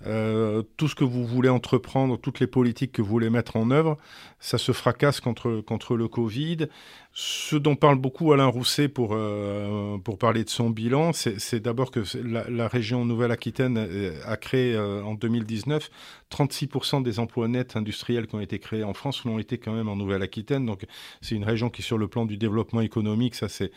tout 0.04 0.88
ce 0.88 0.94
que 0.94 1.02
vous 1.02 1.26
voulez 1.26 1.48
entreprendre, 1.48 2.16
toutes 2.16 2.38
les 2.38 2.46
politiques 2.46 2.92
que 2.92 3.02
vous 3.02 3.08
voulez 3.08 3.30
mettre 3.30 3.56
en 3.56 3.72
œuvre, 3.72 3.98
ça 4.38 4.56
se 4.56 4.70
fracasse 4.70 5.20
contre 5.20 5.96
le 5.96 6.06
Covid. 6.06 6.68
Ce 7.16 7.54
dont 7.54 7.76
parle 7.76 7.96
beaucoup 7.96 8.32
Alain 8.32 8.48
Rousset 8.48 8.88
pour, 8.88 9.10
euh, 9.12 9.98
parler 10.18 10.42
de 10.42 10.48
son 10.50 10.68
bilan, 10.68 11.12
c'est 11.12 11.60
d'abord 11.60 11.92
que 11.92 12.00
la, 12.24 12.66
région 12.66 13.04
Nouvelle-Aquitaine 13.04 13.78
euh, 13.78 14.20
a 14.26 14.36
créé 14.36 14.76
en 14.76 15.14
2019 15.14 15.90
36% 16.32 17.04
des 17.04 17.20
emplois 17.20 17.46
nets 17.46 17.76
industriels 17.76 18.26
qui 18.26 18.34
ont 18.34 18.40
été 18.40 18.58
créés 18.58 18.82
en 18.82 18.94
France 18.94 19.24
l'ont 19.24 19.38
été 19.38 19.58
quand 19.58 19.72
même 19.72 19.88
en 19.88 19.94
Nouvelle-Aquitaine. 19.94 20.66
Donc 20.66 20.86
c'est 21.20 21.36
une 21.36 21.44
région 21.44 21.70
qui, 21.70 21.82
sur 21.82 21.98
le 21.98 22.08
plan 22.08 22.26
du 22.26 22.36
développement 22.36 22.80
économique, 22.80 23.36
ça 23.36 23.46
c'est 23.48 23.70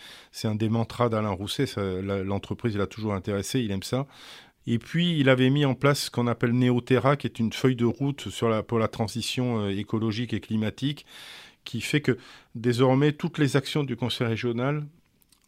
un 0.47 0.55
des 0.55 0.69
mantras 0.69 1.09
d'Alain 1.09 1.29
Rousset. 1.29 1.67
L'entreprise 1.77 2.75
l'a 2.75 2.87
toujours 2.87 3.13
intéressé, 3.13 3.59
il 3.59 3.69
aime 3.69 3.83
ça. 3.83 4.07
Et 4.69 4.79
puis, 4.79 5.17
il 5.17 5.29
avait 5.29 5.49
mis 5.49 5.63
en 5.63 5.75
place 5.75 6.03
ce 6.03 6.11
qu'on 6.11 6.27
appelle 6.27 6.51
Néoterra, 6.51 7.15
qui 7.15 7.25
est 7.25 7.39
une 7.39 7.53
feuille 7.53 7.77
de 7.77 7.85
route 7.85 8.27
pour 8.67 8.79
la 8.79 8.87
transition 8.89 9.61
euh, 9.61 9.69
écologique 9.69 10.33
et 10.33 10.41
climatique, 10.41 11.05
qui 11.67 11.81
fait 11.81 12.01
que 12.01 12.17
désormais, 12.55 13.11
toutes 13.11 13.37
les 13.37 13.57
actions 13.57 13.83
du 13.83 13.95
Conseil 13.95 14.27
régional 14.27 14.85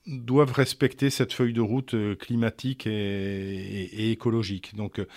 doivent 0.05 0.51
respecter 0.51 1.09
cette 1.09 1.33
feuille 1.33 1.53
de 1.53 1.61
route 1.61 1.93
euh, 1.93 2.15
climatique 2.15 2.88
et, 2.88 4.11
écologique. 4.11 4.75
Donc, 4.75 4.99
euh, 4.99 5.07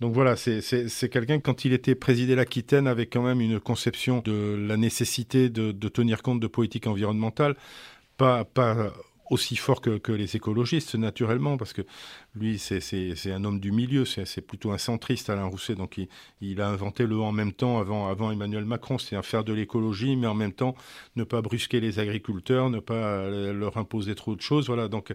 donc 0.00 0.12
voilà, 0.12 0.36
c'est 0.36 1.08
quelqu'un, 1.10 1.40
quand 1.40 1.64
il 1.64 1.72
était 1.72 1.94
président 1.94 2.36
l'Aquitaine, 2.36 2.86
avait 2.86 3.06
quand 3.06 3.22
même 3.22 3.40
une 3.40 3.60
conception 3.60 4.20
de 4.20 4.56
la 4.68 4.76
nécessité 4.76 5.48
de, 5.48 5.72
de 5.72 5.88
tenir 5.88 6.22
compte 6.22 6.40
de 6.40 6.46
politique 6.46 6.86
environnementale, 6.86 7.56
pas, 8.16 8.44
pas 8.44 8.92
aussi 9.30 9.56
fort 9.56 9.80
que, 9.80 10.12
les 10.12 10.36
écologistes, 10.36 10.94
naturellement, 10.96 11.56
parce 11.56 11.72
que 11.72 11.82
lui, 12.34 12.58
c'est 12.58 13.32
un 13.32 13.44
homme 13.44 13.60
du 13.60 13.72
milieu, 13.72 14.04
c'est 14.04 14.40
plutôt 14.40 14.72
un 14.72 14.78
centriste, 14.78 15.30
Alain 15.30 15.46
Rousset, 15.46 15.76
donc 15.76 15.98
il, 16.40 16.60
a 16.60 16.68
inventé 16.68 17.06
le 17.06 17.18
en 17.20 17.32
même 17.32 17.52
temps 17.52 17.78
avant, 17.78 18.08
avant 18.08 18.30
Emmanuel 18.30 18.64
Macron, 18.64 18.98
c'est 18.98 19.20
faire 19.22 19.44
de 19.44 19.52
l'écologie, 19.52 20.16
mais 20.16 20.26
en 20.26 20.34
même 20.34 20.52
temps 20.52 20.74
ne 21.16 21.24
pas 21.24 21.40
brusquer 21.42 21.80
les 21.80 21.98
agriculteurs, 21.98 22.70
ne 22.70 22.80
pas 22.80 23.28
leur 23.28 23.76
imposer 23.76 24.14
trop 24.14 24.34
de 24.34 24.40
choses, 24.40 24.66
voilà, 24.66 24.88
donc 24.88 25.14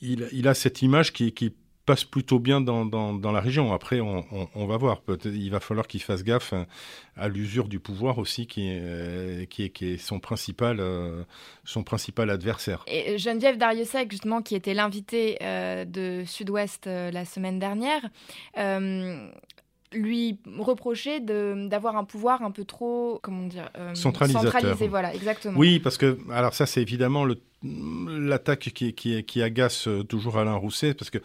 il, 0.00 0.48
a 0.48 0.54
cette 0.54 0.82
image 0.82 1.12
qui, 1.12 1.32
qui 1.32 1.54
passe 1.90 2.04
plutôt 2.04 2.38
bien 2.38 2.60
dans, 2.60 2.84
dans, 2.84 3.32
la 3.32 3.40
région. 3.40 3.72
Après, 3.72 3.98
on, 3.98 4.66
va 4.66 4.76
voir. 4.76 5.02
Il 5.24 5.50
va 5.50 5.58
falloir 5.58 5.88
qu'il 5.88 6.00
fasse 6.00 6.22
gaffe 6.22 6.54
à 7.16 7.26
l'usure 7.26 7.66
du 7.66 7.80
pouvoir 7.80 8.18
aussi, 8.18 8.46
qui 8.46 8.68
est, 8.68 9.42
est, 9.58 9.70
qui 9.70 9.88
est 9.88 9.96
son, 9.96 10.20
principal, 10.20 10.80
son 11.64 11.82
principal 11.82 12.30
adversaire. 12.30 12.84
Et 12.86 13.18
Geneviève 13.18 13.56
Dariussec, 13.56 14.08
justement, 14.08 14.40
qui 14.40 14.54
était 14.54 14.72
l'invité 14.72 15.36
de 15.40 16.22
Sud-Ouest 16.24 16.86
la 16.86 17.24
semaine 17.24 17.58
dernière, 17.58 18.02
lui 19.92 20.38
reprocher 20.58 21.20
d'avoir 21.20 21.96
un 21.96 22.04
pouvoir 22.04 22.42
un 22.42 22.50
peu 22.50 22.64
trop, 22.64 23.18
comment 23.22 23.46
dire, 23.46 23.70
euh, 23.76 23.94
centralisé, 23.94 24.38
voilà, 24.88 25.14
exactement. 25.14 25.58
Oui, 25.58 25.80
parce 25.80 25.96
que, 25.96 26.18
alors 26.30 26.54
ça, 26.54 26.66
c'est 26.66 26.82
évidemment 26.82 27.26
l'attaque 27.62 28.70
qui, 28.74 28.94
qui, 28.94 29.22
qui, 29.24 29.42
agace 29.42 29.88
euh, 29.88 30.02
toujours 30.02 30.38
Alain 30.38 30.54
Rousset, 30.54 30.94
parce 30.94 31.10
que 31.10 31.18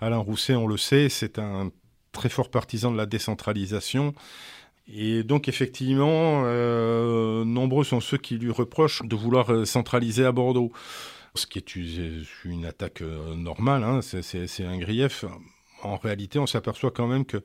Alain 0.00 0.18
Rousset, 0.18 0.54
on 0.54 0.66
le 0.66 0.76
sait, 0.76 1.08
c'est 1.08 1.38
un 1.38 1.70
très 2.12 2.28
fort 2.28 2.50
partisan 2.50 2.92
de 2.92 2.96
la 2.96 3.06
décentralisation. 3.06 4.14
Et 4.92 5.22
donc, 5.22 5.48
effectivement, 5.48 6.42
euh, 6.44 7.44
nombreux 7.44 7.84
sont 7.84 8.00
ceux 8.00 8.18
qui 8.18 8.36
lui 8.36 8.50
reprochent 8.50 9.02
de 9.02 9.16
vouloir 9.16 9.66
centraliser 9.66 10.24
à 10.24 10.32
Bordeaux. 10.32 10.72
Ce 11.34 11.46
qui 11.46 11.58
est 11.58 11.76
une 12.44 12.66
attaque 12.66 13.00
normale, 13.00 13.84
hein, 13.84 14.00
c'est 14.02 14.64
un 14.64 14.78
grief 14.78 15.24
en 15.82 15.96
réalité, 15.96 16.38
on 16.38 16.46
s'aperçoit 16.46 16.90
quand 16.90 17.06
même 17.06 17.24
que 17.24 17.42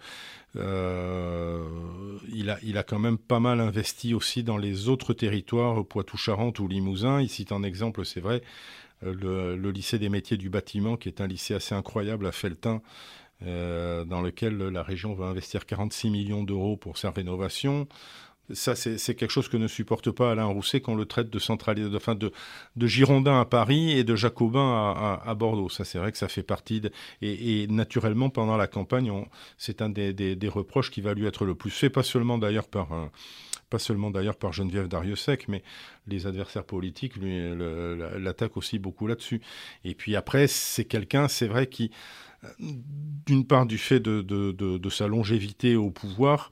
euh, 0.55 2.17
il, 2.31 2.49
a, 2.49 2.57
il 2.63 2.81
quand 2.87 2.99
même 2.99 3.17
pas 3.17 3.39
mal 3.39 3.59
investi 3.59 4.13
aussi 4.13 4.43
dans 4.43 4.57
les 4.57 4.89
autres 4.89 5.13
territoires, 5.13 5.85
Poitou-Charentes 5.85 6.59
ou 6.59 6.67
Limousin. 6.67 7.21
Ici, 7.21 7.45
un 7.51 7.63
exemple, 7.63 8.05
c'est 8.05 8.21
vrai, 8.21 8.41
euh, 9.03 9.55
le, 9.55 9.71
lycée 9.71 9.99
des 9.99 10.09
métiers 10.09 10.37
du 10.37 10.49
bâtiment, 10.49 10.97
qui 10.97 11.09
est 11.09 11.21
un 11.21 11.27
lycée 11.27 11.53
assez 11.53 11.75
incroyable 11.75 12.25
à 12.25 12.31
Feltin, 12.31 12.81
euh, 13.43 14.05
dans 14.05 14.21
lequel 14.21 14.57
la 14.57 14.83
région 14.83 15.13
va 15.13 15.25
investir 15.25 15.65
46 15.65 16.09
millions 16.09 16.43
d'euros 16.43 16.77
pour 16.77 16.97
sa 16.97 17.11
rénovation. 17.11 17.87
Ça, 18.53 18.75
c'est 18.75 19.15
quelque 19.15 19.31
chose 19.31 19.49
que 19.49 19.57
ne 19.57 19.67
supporte 19.67 20.09
pas 20.11 20.31
Alain 20.31 20.45
Rousset 20.45 20.79
qu'on 20.79 20.95
le 20.95 21.05
traite 21.05 21.29
de 21.29 21.39
centralisé, 21.39 21.89
de, 21.89 22.13
de, 22.13 22.31
de, 22.75 22.87
Girondin 22.87 23.41
à 23.41 23.45
Paris 23.45 23.91
et 23.91 24.03
de 24.03 24.15
Jacobin 24.15 25.19
à, 25.23 25.35
Bordeaux. 25.35 25.69
Ça, 25.69 25.83
c'est 25.83 25.97
vrai 25.97 26.11
que 26.11 26.17
ça 26.17 26.27
fait 26.27 26.43
partie. 26.43 26.81
De, 26.81 26.91
et, 27.21 27.67
naturellement, 27.67 28.29
pendant 28.29 28.55
la 28.55 28.67
campagne, 28.67 29.11
c'est 29.57 29.81
un 29.81 29.89
des, 29.89 30.37
reproches 30.47 30.91
qui 30.91 31.01
va 31.01 31.13
lui 31.13 31.25
être 31.25 31.45
le 31.45 31.55
plus 31.55 31.71
fait, 31.71 31.89
pas 31.89 32.03
seulement 32.03 32.37
d'ailleurs 32.37 32.67
par. 32.67 32.93
Euh, 32.93 33.05
pas 33.69 33.79
seulement 33.79 34.11
d'ailleurs 34.11 34.37
par 34.37 34.53
Geneviève 34.53 34.87
Dariussec, 34.87 35.49
mais 35.49 35.61
les 36.07 36.25
adversaires 36.25 36.63
politiques 36.63 37.15
l'attaquent 37.17 38.55
aussi 38.55 38.79
beaucoup 38.79 39.07
là-dessus. 39.07 39.41
Et 39.83 39.93
puis 39.93 40.15
après, 40.15 40.47
c'est 40.47 40.85
quelqu'un, 40.85 41.27
c'est 41.27 41.47
vrai, 41.47 41.67
qui, 41.67 41.91
euh, 42.43 42.47
d'une 43.25 43.45
part 43.45 43.65
du 43.65 43.77
fait 43.77 43.99
de, 43.99 44.21
de, 44.21 44.89
sa 44.89 45.07
longévité 45.07 45.75
au 45.75 45.89
pouvoir, 45.89 46.51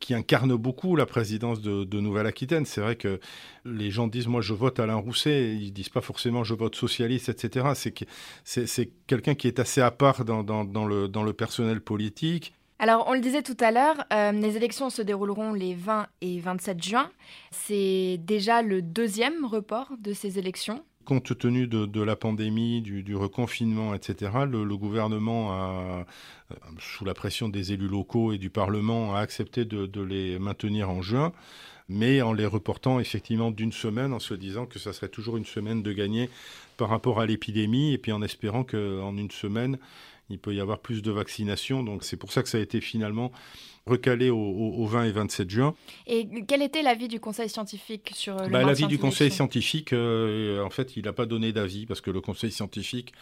qui 0.00 0.14
incarne 0.14 0.54
beaucoup 0.56 0.96
la 0.96 1.06
présidence 1.06 1.60
de, 1.60 2.00
Nouvelle-Aquitaine. 2.00 2.66
C'est 2.66 2.80
vrai 2.80 2.96
que 2.96 3.20
les 3.64 3.90
gens 3.90 4.06
disent 4.06 4.26
moi 4.26 4.40
je 4.40 4.52
vote 4.52 4.78
Alain 4.78 4.96
Rousset, 4.96 5.54
ils 5.54 5.72
disent 5.72 5.88
pas 5.88 6.00
forcément 6.00 6.44
je 6.44 6.54
vote 6.54 6.74
socialiste, 6.74 7.28
etc. 7.28 7.66
C'est 8.44 8.90
quelqu'un 9.06 9.34
qui 9.34 9.48
est 9.48 9.58
assez 9.58 9.80
à 9.80 9.90
part 9.90 10.24
dans, 10.24 10.42
le, 10.86 11.32
personnel 11.32 11.80
politique. 11.80 12.54
Alors, 12.78 13.08
on 13.08 13.14
le 13.14 13.20
disait 13.20 13.42
tout 13.42 13.56
à 13.60 13.70
l'heure, 13.70 14.04
euh, 14.12 14.32
les 14.32 14.56
élections 14.56 14.90
se 14.90 15.00
dérouleront 15.00 15.54
les 15.54 15.74
20 15.74 16.08
et 16.20 16.38
27 16.40 16.82
juin. 16.82 17.10
C'est 17.50 18.20
déjà 18.22 18.60
le 18.60 18.82
deuxième 18.82 19.46
report 19.46 19.92
de 19.98 20.12
ces 20.12 20.38
élections 20.38 20.84
compte 21.06 21.38
tenu 21.38 21.66
de, 21.66 22.02
la 22.02 22.16
pandémie, 22.16 22.82
du, 22.82 23.16
reconfinement, 23.16 23.94
etc., 23.94 24.32
le, 24.50 24.76
gouvernement, 24.76 25.52
a, 25.52 26.04
euh, 26.50 26.54
sous 26.78 27.06
la 27.06 27.14
pression 27.14 27.48
des 27.48 27.72
élus 27.72 27.88
locaux 27.88 28.32
et 28.32 28.38
du 28.38 28.50
Parlement, 28.50 29.14
a 29.14 29.20
accepté 29.20 29.64
de, 29.64 30.02
les 30.02 30.38
maintenir 30.38 30.90
en 30.90 31.00
juin, 31.00 31.32
mais 31.88 32.20
en 32.20 32.32
les 32.32 32.44
reportant 32.44 33.00
effectivement 33.00 33.50
d'une 33.50 33.72
semaine, 33.72 34.12
en 34.12 34.18
se 34.18 34.34
disant 34.34 34.66
que 34.66 34.78
ça 34.78 34.92
serait 34.92 35.08
toujours 35.08 35.38
une 35.38 35.46
semaine 35.46 35.82
de 35.82 35.92
gagner 35.92 36.28
par 36.76 36.90
rapport 36.90 37.20
à 37.20 37.26
l'épidémie, 37.26 37.94
et 37.94 37.98
puis 37.98 38.12
en 38.12 38.20
espérant 38.20 38.64
qu'en 38.64 39.16
une 39.16 39.30
semaine, 39.30 39.78
il 40.30 40.38
peut 40.38 40.54
y 40.54 40.60
avoir 40.60 40.78
plus 40.78 41.02
de 41.02 41.10
vaccination. 41.10 41.82
Donc 41.82 42.04
c'est 42.04 42.16
pour 42.16 42.32
ça 42.32 42.42
que 42.42 42.48
ça 42.48 42.58
a 42.58 42.60
été 42.60 42.80
finalement 42.80 43.32
recalé 43.86 44.30
au, 44.30 44.84
20 44.84 45.04
et 45.04 45.12
27 45.12 45.50
juin. 45.50 45.74
Et 46.06 46.28
quel 46.48 46.62
était 46.62 46.82
l'avis 46.82 47.08
du 47.08 47.20
Conseil 47.20 47.48
scientifique 47.48 48.10
sur 48.14 48.36
le 48.36 48.48
bah, 48.48 48.64
L'avis 48.64 48.86
du 48.86 48.98
Conseil 48.98 49.30
scientifique, 49.30 49.92
euh, 49.92 50.64
en 50.64 50.70
fait, 50.70 50.96
il 50.96 51.04
n'a 51.04 51.12
pas 51.12 51.26
donné 51.26 51.52
d'avis 51.52 51.86
parce 51.86 52.00
que 52.00 52.10
le 52.10 52.20
Conseil 52.20 52.50
scientifique 52.50 53.12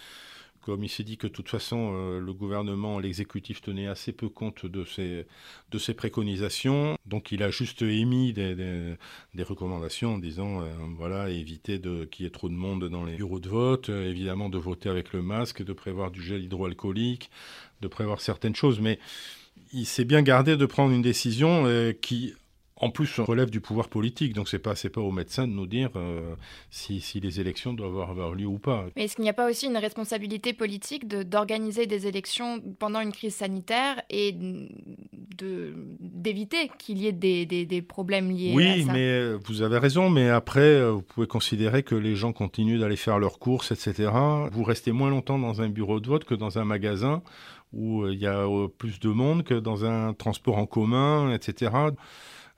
comme 0.65 0.83
il 0.83 0.89
s'est 0.89 1.03
dit 1.03 1.19
que 1.19 1.27
de 1.27 1.33
toute 1.33 1.49
façon 1.49 1.93
euh, 1.95 2.21
le 2.21 2.33
gouvernement, 2.33 2.99
l'exécutif 2.99 3.61
tenait 3.61 3.87
assez 3.87 4.13
peu 4.13 4.29
compte 4.29 4.65
de 4.65 4.85
ces, 4.85 5.27
de 5.71 5.93
préconisations, 5.93 6.97
donc 7.05 7.33
il 7.33 7.43
a 7.43 7.51
juste 7.51 7.83
émis 7.83 8.33
des, 8.33 8.55
des, 8.55 9.43
recommandations 9.43 10.15
en 10.15 10.19
disant 10.19 10.63
euh, 10.63 10.73
voilà 10.97 11.29
éviter 11.29 11.81
qu'il 12.11 12.25
y 12.25 12.27
ait 12.27 12.31
trop 12.31 12.49
de 12.49 12.55
monde 12.55 12.89
dans 12.89 13.05
les 13.05 13.17
bureaux 13.17 13.41
de 13.41 13.49
vote, 13.49 13.91
évidemment 13.91 14.49
de 14.49 14.59
voter 14.59 14.89
avec 14.89 15.13
le 15.13 15.21
masque, 15.21 15.63
de 15.63 15.73
prévoir 15.75 16.11
du 16.11 16.23
gel 16.23 16.43
hydroalcoolique, 16.43 17.31
de 17.83 17.89
prévoir 17.89 18.21
certaines 18.23 18.55
choses, 18.55 18.81
mais 18.81 18.99
il 19.75 19.87
s'est 19.87 20.05
bien 20.05 20.23
gardé 20.23 20.57
de 20.57 20.67
prendre 20.67 20.95
une 20.95 21.03
décision 21.03 21.65
euh, 21.67 21.93
qui, 21.93 22.35
en 22.85 22.91
plus, 22.91 23.19
relève 23.19 23.49
du 23.49 23.63
pouvoir 23.63 23.89
politique. 23.89 24.35
Donc, 24.35 24.47
ce 24.47 24.57
n'est 24.57 24.63
pas, 24.63 24.75
pas 24.75 25.01
aux 25.01 25.11
médecins 25.11 25.49
de 25.49 25.53
nous 25.53 25.67
dire 25.67 25.89
euh, 25.97 26.35
si, 26.71 27.01
les 27.19 27.41
élections 27.41 27.73
doivent 27.73 28.11
avoir 28.11 28.35
lieu 28.35 28.45
ou 28.45 28.59
pas. 28.59 28.85
Mais 28.95 29.05
est-ce 29.05 29.17
qu'il 29.17 29.23
n'y 29.23 29.31
a 29.31 29.35
pas 29.35 29.49
aussi 29.49 29.67
une 29.67 29.79
responsabilité 29.79 30.53
politique 30.53 31.09
d'organiser 31.09 31.87
des 31.87 32.07
élections 32.07 32.61
pendant 32.79 33.01
une 33.01 33.13
crise 33.13 33.37
sanitaire 33.37 34.03
et 34.11 34.37
d'éviter 35.99 36.71
qu'il 36.79 36.99
y 36.99 37.07
ait 37.07 37.13
des, 37.13 37.47
des, 37.47 37.83
problèmes 37.83 38.31
liés 38.31 38.53
oui, 38.55 38.67
à 38.67 38.73
ça? 38.73 38.77
Oui, 38.77 38.85
mais 38.93 39.09
euh, 39.09 39.39
vous 39.47 39.63
avez 39.63 39.79
raison. 39.79 40.11
Mais 40.11 40.29
après, 40.29 40.91
vous 40.91 41.03
pouvez 41.03 41.27
considérer 41.27 41.85
que 41.85 41.95
les 41.95 42.15
gens 42.17 42.35
continuent 42.35 42.79
d'aller 42.79 42.97
faire 42.97 43.19
leurs 43.19 43.39
courses, 43.39 43.73
etc. 43.73 44.11
Vous 44.53 44.63
restez 44.63 44.93
moins 44.93 45.09
longtemps 45.09 45.39
dans 45.39 45.63
un 45.63 45.71
bureau 45.71 46.01
de 46.01 46.07
vote 46.07 46.25
que 46.25 46.35
dans 46.35 46.59
un 46.59 46.65
magasin 46.65 47.23
où 47.75 48.03
euh, 48.03 48.13
il 48.13 48.21
y 48.21 48.27
a 48.27 48.47
euh, 48.47 48.69
plus 48.69 49.01
de 49.01 49.09
monde 49.09 49.43
que 49.43 49.55
dans 49.55 49.85
un 49.85 50.13
transport 50.15 50.59
en 50.59 50.67
commun, 50.67 51.33
etc. 51.33 51.73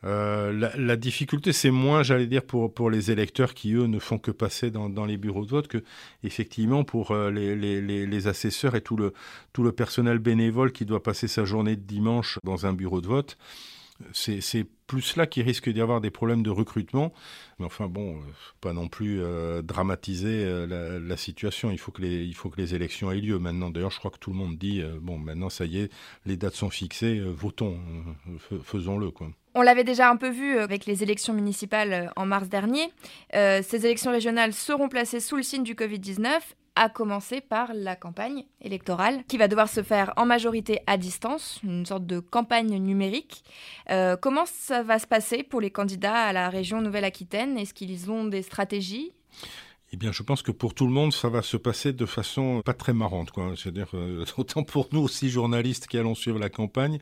Euh, 0.05 0.71
la, 0.77 0.97
difficulté, 0.97 1.53
c'est 1.53 1.71
moins, 1.71 2.03
j'allais 2.03 2.27
dire, 2.27 2.45
pour, 2.45 2.73
pour 2.73 2.91
les 2.91 3.11
électeurs 3.11 3.55
qui, 3.55 3.73
eux, 3.73 3.87
ne 3.87 3.99
font 3.99 4.19
que 4.19 4.31
passer 4.31 4.71
dans, 4.71 4.89
dans 4.89 5.05
les 5.05 5.17
bureaux 5.17 5.45
de 5.45 5.51
vote 5.51 5.69
que, 5.69 5.83
effectivement, 6.23 6.85
pour 6.85 7.15
les, 7.15 7.57
les, 7.57 8.07
les, 8.07 8.27
assesseurs 8.29 8.77
et 8.77 8.83
tout 8.83 8.97
le, 8.97 9.15
tout 9.53 9.63
le 9.63 9.73
personnel 9.73 10.19
bénévole 10.19 10.71
qui 10.73 10.85
doit 10.85 11.03
passer 11.03 11.29
sa 11.29 11.45
journée 11.45 11.77
de 11.77 11.83
dimanche 11.83 12.39
dans 12.45 12.67
un 12.67 12.73
bureau 12.73 13.01
de 13.01 13.09
vote. 13.09 13.39
C'est 14.13 14.67
plus 14.87 15.17
là 15.17 15.27
qu'il 15.27 15.43
risque 15.43 15.69
d'y 15.69 15.81
avoir 15.81 16.01
des 16.01 16.11
problèmes 16.11 16.43
de 16.43 16.51
recrutement. 16.51 17.13
Mais 17.59 17.67
enfin 17.67 17.87
bon, 17.87 18.21
pas 18.61 18.73
non 18.73 18.89
plus 18.89 19.21
euh, 19.21 19.63
dramatiser 19.63 20.45
euh, 20.45 21.01
la, 21.01 21.17
situation. 21.17 21.71
Il 21.71 21.79
faut, 21.79 21.93
que 21.93 22.03
les, 22.03 22.25
il 22.25 22.35
faut 22.35 22.51
que 22.51 22.61
les 22.61 22.75
élections 22.75 23.11
aient 23.11 23.21
lieu 23.21 23.39
maintenant. 23.39 23.71
D'ailleurs, 23.71 23.91
je 23.91 23.99
crois 23.99 24.11
que 24.11 24.19
tout 24.19 24.31
le 24.31 24.37
monde 24.37 24.57
dit, 24.57 24.83
euh, 24.83 24.99
bon, 25.01 25.19
maintenant 25.19 25.49
ça 25.49 25.65
y 25.65 25.79
est, 25.79 25.93
les 26.25 26.37
dates 26.37 26.55
sont 26.55 26.71
fixées, 26.71 27.21
votons, 27.21 27.79
faisons-le. 28.63 29.11
On 29.55 29.63
l'avait 29.63 29.85
déjà 29.85 30.11
un 30.11 30.17
peu 30.17 30.29
vu 30.29 30.59
avec 30.59 30.85
les 30.85 31.03
élections 31.03 31.33
municipales 31.33 32.13
en 32.17 32.27
mars 32.27 32.49
dernier. 32.49 32.91
ces 33.33 33.87
élections 33.87 34.11
régionales 34.11 34.53
seront 34.53 34.89
placées 34.89 35.21
sous 35.21 35.37
le 35.37 35.43
signe 35.43 35.63
du 35.63 35.75
Covid-19 35.75 36.41
à 36.77 36.89
commencer 36.89 37.41
par 37.41 37.73
la 37.75 37.97
campagne 37.97 38.45
électorale 38.61 39.25
qui 39.27 39.39
va 39.39 39.49
devoir 39.49 39.69
se 39.69 39.83
faire 39.83 40.13
en 40.17 40.27
majorité 40.27 40.81
à 40.87 40.97
distance, 40.97 41.59
une 41.65 41.87
sorte 41.87 42.07
de 42.07 42.21
campagne 42.21 42.77
numérique. 42.77 43.43
Euh, 43.91 44.17
comment 44.17 44.47
ça 44.47 44.83
va 44.83 44.99
se 44.99 45.07
passer 45.07 45.43
pour 45.43 45.61
les 45.61 45.71
candidats 45.71 46.15
à 46.15 46.33
la 46.33 46.49
région 46.49 46.81
Nouvelle-Aquitaine? 46.83 47.59
Est-ce 47.59 47.75
qu'ils 47.75 48.11
ont 48.11 48.25
des 48.25 48.43
stratégies? 48.43 49.13
Eh 49.93 49.97
bien, 49.97 50.11
je 50.11 50.23
pense 50.23 50.43
que 50.43 50.51
pour 50.51 50.75
tout 50.75 50.87
le 50.87 50.93
monde, 50.93 51.13
ça 51.13 51.29
va 51.29 51.43
se 51.43 51.57
passer 51.57 51.93
de 51.93 52.07
façon 52.07 52.61
pas 52.65 52.75
très 52.75 52.93
marrante. 52.93 53.31
C'est-à-dire, 53.57 53.89
euh, 53.95 54.25
autant 54.37 54.65
pour 54.65 54.89
nous 54.93 55.01
aussi, 55.01 55.31
journalistes 55.31 55.87
qui 55.87 55.97
allons 55.97 56.15
suivre 56.15 56.39
la 56.39 56.51
campagne, 56.51 56.99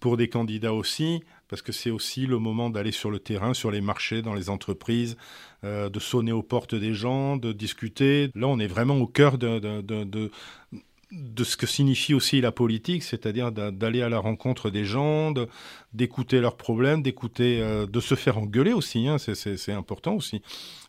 pour 0.00 0.16
des 0.16 0.28
candidats 0.28 0.74
aussi, 0.74 1.22
parce 1.54 1.62
que 1.62 1.70
c'est 1.70 1.92
aussi 1.92 2.26
le 2.26 2.40
moment 2.40 2.68
d'aller 2.68 2.90
sur 2.90 3.12
le 3.12 3.20
terrain, 3.20 3.54
sur 3.54 3.70
les 3.70 3.80
marchés, 3.80 4.22
dans 4.22 4.34
les 4.34 4.50
entreprises, 4.50 5.16
euh, 5.62 5.88
de 5.88 6.00
sonner 6.00 6.32
aux 6.32 6.42
portes 6.42 6.74
des 6.74 6.94
gens, 6.94 7.36
de 7.36 7.52
discuter. 7.52 8.32
Là, 8.34 8.48
on 8.48 8.58
est 8.58 8.66
vraiment 8.66 8.96
au 8.96 9.06
cœur 9.06 9.38
de, 9.38 9.60
de, 9.60 11.44
ce 11.44 11.56
que 11.56 11.68
signifie 11.68 12.12
aussi 12.12 12.40
la 12.40 12.50
politique, 12.50 13.04
c'est-à-dire 13.04 13.52
d'aller 13.52 14.02
à 14.02 14.08
la 14.08 14.18
rencontre 14.18 14.68
des 14.68 14.84
gens, 14.84 15.32
d'écouter 15.92 16.40
leurs 16.40 16.56
problèmes, 16.56 17.02
d'écouter, 17.02 17.60
euh, 17.62 17.86
de 17.86 18.00
se 18.00 18.16
faire 18.16 18.36
engueuler 18.36 18.72
aussi. 18.72 19.06
Hein, 19.06 19.18
c'est 19.18 19.72
important 19.72 20.14
aussi. 20.14 20.42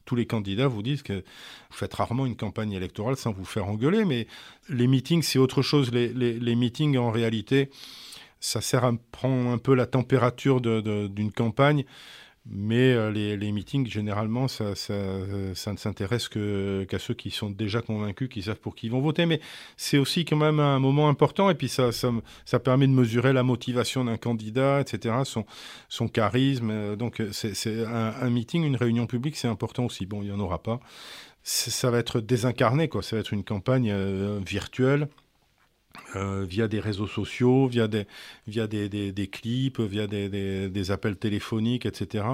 Tous 0.06 0.16
les 0.16 0.26
candidats 0.26 0.68
vous 0.68 0.82
disent 0.82 1.04
que 1.04 1.14
vous 1.14 1.78
faites 1.78 1.94
rarement 1.94 2.26
une 2.26 2.36
campagne 2.36 2.72
électorale 2.72 3.18
sans 3.18 3.32
vous 3.32 3.46
faire 3.46 3.68
engueuler, 3.68 4.04
mais 4.04 4.26
les 4.68 4.88
meetings, 4.88 5.22
c'est 5.22 5.38
autre 5.38 5.62
chose. 5.62 5.92
Les 5.92 6.56
meetings, 6.56 6.98
en 6.98 7.12
réalité, 7.12 7.70
ça 8.46 8.62
sert 8.62 8.86
à 8.86 8.94
prendre 9.12 9.50
un 9.50 9.58
peu 9.58 9.74
la 9.74 9.88
température 9.88 10.62
d'une 10.62 11.32
campagne 11.32 11.84
Mais 12.46 12.94
euh, 12.94 13.10
les, 13.10 13.52
meetings, 13.52 13.88
généralement, 13.88 14.48
ça, 14.48 14.74
ne 14.90 15.54
s'intéresse 15.56 16.30
qu'à 16.30 17.00
ceux 17.00 17.16
qui 17.16 17.32
sont 17.32 17.50
déjà 17.50 17.82
convaincus, 17.82 18.30
qui 18.30 18.44
savent 18.44 18.60
pour 18.60 18.76
qui 18.76 18.86
ils 18.86 18.92
vont 18.92 19.02
voter. 19.02 19.26
Mais 19.26 19.40
c'est 19.78 19.98
aussi 19.98 20.26
quand 20.26 20.36
même 20.38 20.60
un 20.60 20.78
moment 20.78 21.10
important. 21.10 21.50
Et 21.50 21.56
puis, 21.56 21.70
ça, 21.70 22.60
permet 22.64 22.86
de 22.86 22.92
mesurer 22.92 23.34
la 23.34 23.42
motivation 23.42 24.06
d'un 24.06 24.18
candidat, 24.18 24.80
etc., 24.80 25.16
son, 25.90 26.08
charisme. 26.08 26.70
Euh, 26.70 26.96
donc, 26.96 27.20
un, 27.20 28.30
meeting, 28.30 28.64
une 28.64 28.76
réunion 28.76 29.08
publique, 29.08 29.38
c'est 29.38 29.48
important 29.48 29.86
aussi. 29.86 30.06
Bon, 30.06 30.22
il 30.22 30.28
n'y 30.28 30.32
en 30.32 30.40
aura 30.40 30.62
pas. 30.62 30.80
Ça 31.42 31.90
va 31.90 31.98
être 31.98 32.22
désincarné, 32.22 32.90
quoi. 32.90 33.02
Ça 33.02 33.16
va 33.16 33.22
être 33.22 33.34
une 33.34 33.44
campagne 33.44 33.90
euh, 33.92 34.40
virtuelle 34.46 35.08
euh, 36.16 36.46
via 36.48 36.68
des 36.68 36.80
réseaux 36.80 37.08
sociaux, 37.08 37.68
via 37.68 37.88
des, 37.88 38.06
via 38.48 38.68
des, 38.68 38.90
des, 38.90 39.12
des 39.12 39.28
clips, 39.28 39.80
via 39.80 40.08
des, 40.08 40.30
des, 40.70 40.92
appels 40.92 41.18
téléphoniques, 41.18 41.86
etc. 41.86 42.26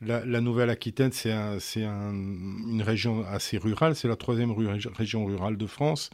La, 0.00 0.24
la 0.24 0.40
Nouvelle-Aquitaine, 0.40 1.12
c'est 1.12 1.32
un, 1.32 1.58
un, 1.76 2.12
une 2.12 2.82
région 2.82 3.24
assez 3.26 3.58
rurale, 3.58 3.94
c'est 3.94 4.08
la 4.08 4.16
troisième 4.16 4.52
région 4.52 5.24
rurale 5.24 5.56
de 5.56 5.66
France. 5.66 6.10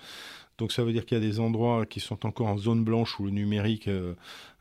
Donc 0.59 0.73
ça 0.73 0.85
veut 0.85 0.93
dire 0.93 1.05
qu'il 1.05 1.19
y 1.19 1.21
a 1.21 1.25
des 1.25 1.41
endroits 1.41 1.87
qui 1.87 2.01
sont 2.01 2.27
encore 2.27 2.47
en 2.47 2.59
zone 2.59 2.85
blanche 2.85 3.19
où 3.19 3.25
le 3.25 3.31
numérique 3.31 3.89
euh, 3.89 4.15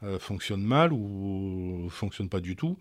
euh, 0.03 0.19
fonctionne 0.19 0.63
mal 0.63 0.93
ou 0.93 1.88
fonctionne 1.89 2.29
pas 2.29 2.39
du 2.39 2.55
tout. 2.55 2.77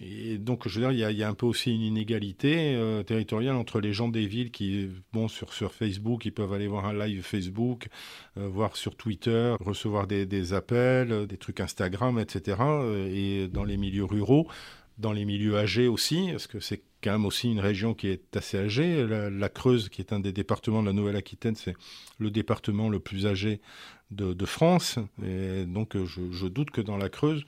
Et 0.00 0.38
donc 0.38 0.68
je 0.68 0.80
veux 0.80 0.92
dire, 0.92 1.10
il 1.10 1.16
y 1.18 1.22
a, 1.22 1.28
un 1.28 1.34
peu 1.34 1.46
aussi 1.46 1.74
une 1.74 1.82
inégalité 1.82 2.74
euh, 2.74 3.02
territoriale 3.02 3.56
entre 3.56 3.80
les 3.80 3.92
gens 3.92 4.08
des 4.08 4.26
villes 4.26 4.50
qui, 4.50 4.90
bon, 5.12 5.28
sur, 5.28 5.52
sur 5.52 5.72
Facebook, 5.72 6.24
ils 6.24 6.32
peuvent 6.32 6.52
aller 6.52 6.68
voir 6.68 6.86
un 6.86 6.94
live 6.94 7.22
Facebook, 7.22 7.88
voir 8.36 8.76
sur 8.76 8.96
Twitter, 8.96 9.54
recevoir 9.60 10.06
des, 10.06 10.26
des, 10.26 10.52
appels, 10.52 11.26
des 11.26 11.36
trucs 11.36 11.60
Instagram, 11.60 12.18
etc. 12.18 12.56
et 13.10 13.48
dans 13.48 13.64
les 13.64 13.76
milieux 13.76 14.04
ruraux, 14.04 14.46
dans 14.98 15.12
les 15.12 15.24
milieux 15.24 15.56
âgés 15.56 15.88
aussi, 15.88 16.28
parce 16.30 16.46
que 16.46 16.60
c'est 16.60 16.82
quand 17.02 17.12
même 17.12 17.26
aussi 17.26 17.50
une 17.50 17.60
région 17.60 17.94
qui 17.94 18.08
est 18.08 18.36
assez 18.36 18.58
âgée. 18.58 19.06
La, 19.06 19.48
Creuse, 19.48 19.88
qui 19.88 20.00
est 20.00 20.12
un 20.12 20.20
des 20.20 20.32
départements 20.32 20.82
de 20.82 20.86
la 20.86 20.92
Nouvelle-Aquitaine, 20.92 21.56
c'est 21.56 21.74
le 22.18 22.30
département 22.30 22.88
le 22.88 23.00
plus 23.00 23.26
âgé 23.26 23.60
de, 24.10 24.46
France. 24.46 24.98
Donc 25.18 25.96
je, 25.96 26.30
je, 26.30 26.46
doute 26.46 26.70
que 26.70 26.80
dans 26.80 26.96
la 26.96 27.08
Creuse, 27.08 27.44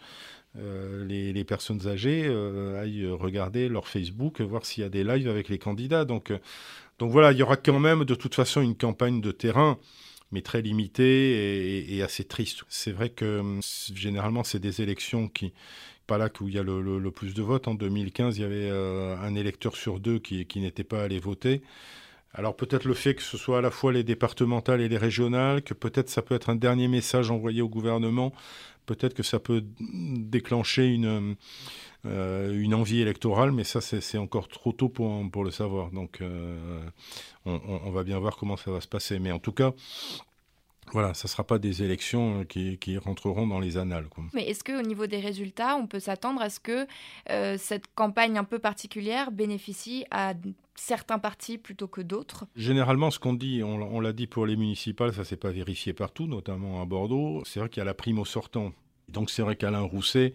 euh, 0.56 1.04
les, 1.04 1.44
personnes 1.44 1.88
âgées 1.88 2.26
euh, 2.26 2.80
aillent 2.80 3.08
regarder 3.08 3.68
leur 3.68 3.88
Facebook, 3.88 4.40
voir 4.40 4.64
s'il 4.64 4.82
y 4.82 4.86
a 4.86 4.88
des 4.88 5.02
lives 5.02 5.28
avec 5.28 5.48
les 5.48 5.58
candidats. 5.58 6.04
Donc, 6.04 6.30
euh, 6.30 6.38
donc 6.98 7.10
voilà, 7.10 7.32
il 7.32 7.38
y 7.38 7.42
aura 7.42 7.56
quand 7.56 7.80
même 7.80 8.04
de 8.04 8.14
toute 8.14 8.34
façon 8.34 8.60
une 8.60 8.76
campagne 8.76 9.20
de 9.20 9.32
terrain 9.32 9.78
mais 10.30 10.42
très 10.42 10.62
limitée 10.62 11.94
et 11.94 12.02
assez 12.02 12.24
triste. 12.24 12.64
C'est 12.68 12.90
vrai 12.90 13.08
que 13.08 13.60
généralement, 13.94 14.42
c'est 14.42 14.58
des 14.58 14.82
élections 14.82 15.28
qui, 15.28 15.52
pas 16.06 16.18
là 16.18 16.28
où 16.40 16.48
il 16.48 16.54
y 16.54 16.58
a 16.58 16.62
le, 16.62 17.10
plus 17.10 17.34
de 17.34 17.42
votes. 17.42 17.68
En 17.68 17.74
2015, 17.74 18.38
il 18.38 18.42
y 18.42 18.44
avait 18.44 18.70
euh, 18.70 19.16
un 19.18 19.34
électeur 19.34 19.76
sur 19.76 20.00
deux 20.00 20.18
qui, 20.18 20.46
n'était 20.56 20.84
pas 20.84 21.02
allé 21.02 21.18
voter. 21.18 21.62
Alors 22.32 22.56
peut-être 22.56 22.84
le 22.84 22.94
fait 22.94 23.14
que 23.14 23.22
ce 23.22 23.36
soit 23.36 23.58
à 23.58 23.60
la 23.60 23.70
fois 23.70 23.92
les 23.92 24.02
départementales 24.02 24.80
et 24.80 24.88
les 24.88 24.98
régionales, 24.98 25.62
que 25.62 25.72
peut-être 25.72 26.08
ça 26.10 26.20
peut 26.20 26.34
être 26.34 26.50
un 26.50 26.56
dernier 26.56 26.88
message 26.88 27.30
envoyé 27.30 27.62
au 27.62 27.68
gouvernement, 27.68 28.32
peut-être 28.86 29.14
que 29.14 29.22
ça 29.22 29.38
peut 29.38 29.64
déclencher 29.78 30.86
une, 30.86 31.36
euh, 32.06 32.72
envie 32.72 33.00
électorale, 33.00 33.52
mais 33.52 33.62
ça 33.62 33.80
c'est 33.80 34.18
encore 34.18 34.48
trop 34.48 34.72
tôt 34.72 34.88
pour, 34.88 35.44
le 35.44 35.50
savoir. 35.52 35.92
Donc 35.92 36.20
euh, 36.20 36.80
on, 37.44 37.90
va 37.92 38.02
bien 38.02 38.18
voir 38.18 38.36
comment 38.36 38.56
ça 38.56 38.72
va 38.72 38.80
se 38.80 38.88
passer. 38.88 39.20
Mais 39.20 39.30
en 39.30 39.38
tout 39.38 39.52
cas, 39.52 39.72
voilà, 40.92 41.14
ça 41.14 41.26
ne 41.26 41.30
sera 41.30 41.44
pas 41.44 41.58
des 41.58 41.82
élections 41.82 42.40
euh, 42.40 42.44
qui, 42.44 42.78
qui, 42.78 42.98
rentreront 42.98 43.46
dans 43.46 43.60
les 43.60 43.76
annales. 43.76 44.08
Quoi. 44.08 44.24
Mais 44.32 44.48
est-ce 44.48 44.64
qu'au 44.64 44.82
niveau 44.82 45.06
des 45.06 45.20
résultats, 45.20 45.76
on 45.76 45.86
peut 45.86 46.00
s'attendre 46.00 46.40
à 46.40 46.50
ce 46.50 46.60
que 46.60 46.86
euh, 47.30 47.56
cette 47.58 47.86
campagne 47.94 48.38
un 48.38 48.44
peu 48.44 48.58
particulière 48.58 49.32
bénéficie 49.32 50.04
à 50.10 50.34
certains 50.74 51.18
partis 51.18 51.58
plutôt 51.58 51.88
que 51.88 52.00
d'autres? 52.00 52.46
Généralement, 52.56 53.10
ce 53.10 53.18
qu'on 53.18 53.34
dit, 53.34 53.62
on, 53.62 53.74
on 53.74 54.00
l'a 54.00 54.12
dit 54.12 54.26
pour 54.26 54.46
les 54.46 54.56
municipales, 54.56 55.12
ça 55.12 55.20
ne 55.20 55.24
s'est 55.24 55.36
pas 55.36 55.50
vérifié 55.50 55.92
partout, 55.92 56.26
notamment 56.26 56.82
à 56.82 56.84
Bordeaux. 56.84 57.42
C'est 57.44 57.60
vrai 57.60 57.68
qu'il 57.68 57.80
y 57.80 57.82
a 57.82 57.86
la 57.86 57.94
prime 57.94 58.18
au 58.18 58.24
sortant. 58.24 58.72
Donc 59.08 59.30
c'est 59.30 59.42
vrai 59.42 59.56
qu'Alain 59.56 59.82
Rousset, 59.82 60.34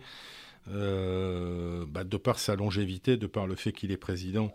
euh, 0.70 1.86
bah, 1.88 2.04
de 2.04 2.18
par 2.18 2.40
sa 2.40 2.56
longévité, 2.56 3.18
de 3.18 3.28
par 3.28 3.48
le 3.48 3.56
fait 3.56 3.72
qu'il 3.72 3.92
est 3.92 3.98
président 3.98 4.54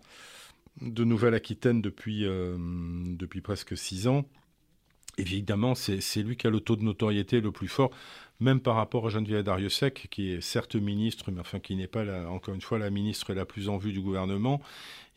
de 0.80 1.04
Nouvelle-Aquitaine 1.04 1.82
depuis, 1.82 2.24
euh, 2.24 2.56
depuis 2.58 3.40
presque 3.40 3.76
six 3.76 4.08
ans, 4.08 4.24
Évidemment, 5.18 5.74
c'est 5.74 6.22
lui 6.22 6.36
qui 6.36 6.46
a 6.46 6.50
le 6.50 6.60
taux 6.60 6.76
de 6.76 6.82
notoriété 6.82 7.40
le 7.40 7.52
plus 7.52 7.68
fort, 7.68 7.90
même 8.40 8.60
par 8.60 8.74
rapport 8.74 9.06
à 9.06 9.10
Geneviève 9.10 9.44
Dariussec, 9.44 10.08
qui 10.10 10.32
est 10.32 10.40
certes 10.40 10.74
ministre, 10.74 11.30
mais 11.30 11.40
enfin 11.40 11.60
qui 11.60 11.76
n'est 11.76 11.86
pas, 11.86 12.04
la, 12.04 12.28
encore 12.28 12.54
une 12.54 12.60
fois, 12.60 12.78
la 12.78 12.90
ministre 12.90 13.32
la 13.32 13.44
plus 13.44 13.68
en 13.68 13.76
vue 13.76 13.92
du 13.92 14.00
gouvernement, 14.00 14.60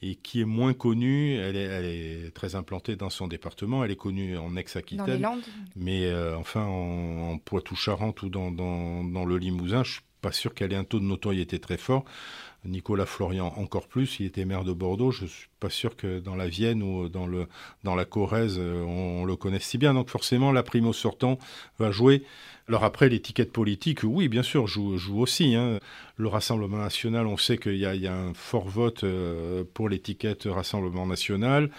et 0.02 0.16
qui 0.16 0.42
est 0.42 0.46
moins 0.46 0.74
connue. 0.74 1.36
Elle 1.36 1.56
est, 1.56 1.64
elle 1.64 1.86
est 1.86 2.32
très 2.32 2.56
implantée 2.56 2.96
dans 2.96 3.10
son 3.10 3.28
département, 3.28 3.84
elle 3.84 3.92
est 3.92 3.96
connue 3.96 4.38
en 4.38 4.56
ex-Aquitaine. 4.56 5.28
Mais 5.76 6.06
euh, 6.06 6.38
enfin, 6.38 6.66
en, 6.66 7.32
en 7.32 7.38
Poitou-Charentes 7.40 8.22
ou 8.22 8.30
dans, 8.30 8.52
dans, 8.52 9.04
dans, 9.04 9.26
le 9.26 9.38
Limousin, 9.38 9.84
je 9.84 9.94
suis 9.94 10.02
pas 10.22 10.32
sûr 10.32 10.54
qu'elle 10.54 10.74
ait 10.74 10.78
un 10.78 10.84
taux 10.84 11.00
de 11.00 11.06
notoriété 11.06 11.60
très 11.60 11.78
fort. 11.78 12.06
Nicolas 12.66 13.06
Florian 13.06 13.54
encore 13.58 13.88
plus, 13.88 14.20
il 14.20 14.26
était 14.26 14.46
maire 14.46 14.64
de 14.64 14.74
Bordeaux, 14.74 15.12
je 15.12 15.26
suis 15.26 15.48
pas 15.60 15.70
sûr 15.70 15.96
que 15.96 16.20
dans 16.20 16.36
la 16.36 16.48
Vienne 16.48 16.84
ou 16.84 17.08
dans, 17.10 17.28
le, 17.28 17.48
dans 17.84 17.96
la 17.96 18.06
Corrèze, 18.06 18.60
on, 18.60 19.26
le 19.26 19.36
connaisse 19.36 19.64
si 19.64 19.78
bien. 19.78 19.94
Donc 19.94 20.10
forcément, 20.10 20.52
la 20.52 20.64
primo 20.64 20.94
sortant 20.94 21.38
va 21.80 21.92
jouer. 21.92 22.24
Alors 22.68 22.84
après, 22.84 23.08
l'étiquette 23.08 23.54
politique, 23.54 24.02
oui, 24.04 24.28
bien 24.28 24.44
sûr, 24.44 24.68
joue, 24.68 24.98
joue 24.98 25.22
aussi. 25.22 25.56
Hein. 25.56 25.80
Le 26.18 26.28
Rassemblement 26.28 26.78
national, 26.78 27.26
on 27.26 27.38
sait 27.38 27.58
qu'il 27.58 27.76
y, 27.76 27.80
y, 27.80 28.08
a 28.08 28.16
un 28.16 28.34
fort 28.34 28.68
vote 28.68 29.04
euh, 29.04 29.64
pour 29.74 29.88
l'étiquette 29.88 30.44
Rassemblement 30.46 31.08
national. 31.08 31.70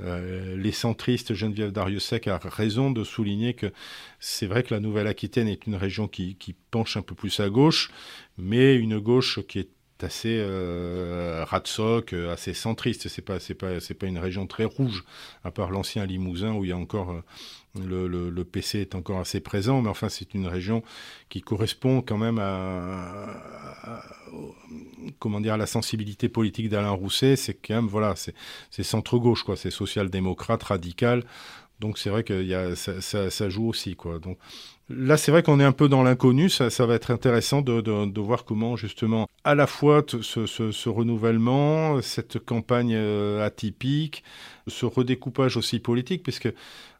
Euh, 0.00 0.56
les 0.56 0.72
centristes, 0.72 1.34
Geneviève 1.34 1.72
Dariussec 1.72 2.28
a 2.28 2.38
raison 2.38 2.90
de 2.90 3.02
souligner 3.02 3.54
que 3.54 3.72
c'est 4.20 4.46
vrai 4.46 4.62
que 4.62 4.72
la 4.72 4.80
Nouvelle-Aquitaine 4.80 5.48
est 5.48 5.66
une 5.66 5.74
région 5.74 6.06
qui, 6.06 6.36
qui 6.36 6.54
penche 6.70 6.96
un 6.96 7.02
peu 7.02 7.16
plus 7.16 7.40
à 7.40 7.48
gauche, 7.48 7.90
mais 8.36 8.76
une 8.76 9.00
gauche 9.00 9.40
qui 9.48 9.58
est 9.58 9.70
assez 10.04 10.38
euh, 10.40 11.44
ratsoc, 11.44 12.12
euh, 12.12 12.32
assez 12.32 12.54
centriste. 12.54 13.08
C'est 13.08 13.22
pas 13.22 13.40
c'est 13.40 13.54
pas 13.54 13.80
c'est 13.80 13.94
pas 13.94 14.06
une 14.06 14.18
région 14.18 14.46
très 14.46 14.64
rouge, 14.64 15.04
à 15.44 15.50
part 15.50 15.70
l'ancien 15.70 16.06
Limousin 16.06 16.52
où 16.54 16.64
il 16.64 16.70
y 16.70 16.72
a 16.72 16.76
encore 16.76 17.12
euh, 17.12 17.22
le, 17.76 18.44
PC 18.44 18.80
est 18.80 18.94
encore 18.94 19.20
assez 19.20 19.40
présent, 19.40 19.82
mais 19.82 19.88
enfin 19.88 20.08
c'est 20.08 20.34
une 20.34 20.46
région 20.46 20.82
qui 21.28 21.40
correspond 21.40 22.02
quand 22.02 22.16
même 22.16 22.38
à, 22.38 24.02
comment 25.18 25.40
dire 25.40 25.54
à 25.54 25.58
la 25.58 25.66
sensibilité 25.66 26.28
politique 26.28 26.68
d'Alain 26.68 26.90
Rousset. 26.90 27.36
C'est 27.36 27.54
quand 27.54 27.74
même 27.74 27.88
voilà 27.88 28.14
c'est 28.16 28.82
centre 28.82 29.18
gauche 29.18 29.42
quoi, 29.42 29.56
c'est 29.56 29.70
social-démocrate 29.70 30.62
radical. 30.62 31.24
Donc 31.80 31.98
c'est 31.98 32.10
vrai 32.10 32.24
que 32.24 32.74
ça, 32.74 33.48
joue 33.48 33.68
aussi 33.68 33.94
quoi. 33.96 34.18
Donc 34.18 34.38
Là, 34.90 35.18
c'est 35.18 35.30
vrai 35.30 35.42
qu'on 35.42 35.60
est 35.60 35.64
un 35.64 35.72
peu 35.72 35.88
dans 35.88 36.02
l'inconnu. 36.02 36.48
Ça, 36.48 36.70
ça, 36.70 36.86
va 36.86 36.94
être 36.94 37.10
intéressant 37.10 37.60
de, 37.60 38.20
voir 38.20 38.46
comment, 38.46 38.74
justement, 38.74 39.28
à 39.44 39.54
la 39.54 39.66
fois 39.66 40.02
ce, 40.08 40.88
renouvellement, 40.88 42.00
cette 42.00 42.38
campagne 42.38 42.94
euh, 42.94 43.44
atypique, 43.44 44.24
ce 44.66 44.86
redécoupage 44.86 45.58
aussi 45.58 45.78
politique, 45.78 46.22
puisque 46.22 46.48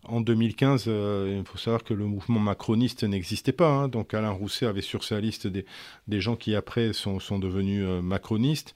en 0.05 0.21
2015, 0.21 0.85
euh, 0.87 1.37
il 1.39 1.47
faut 1.47 1.57
savoir 1.57 1.83
que 1.83 1.95
le 1.95 2.05
mouvement 2.05 2.41
macroniste 2.41 3.05
n'existait 3.05 3.53
pas. 3.53 3.71
Hein, 3.71 3.89
donc 3.89 4.13
Alain 4.13 4.31
Rousset 4.31 4.67
avait 4.67 4.83
sur 4.83 5.03
sa 5.03 5.19
liste 5.19 5.47
des, 5.47 6.21
gens 6.21 6.37
qui, 6.37 6.55
après, 6.55 6.93
sont, 6.93 7.39
devenus 7.39 7.85
euh, 7.87 8.03
macronistes. 8.03 8.75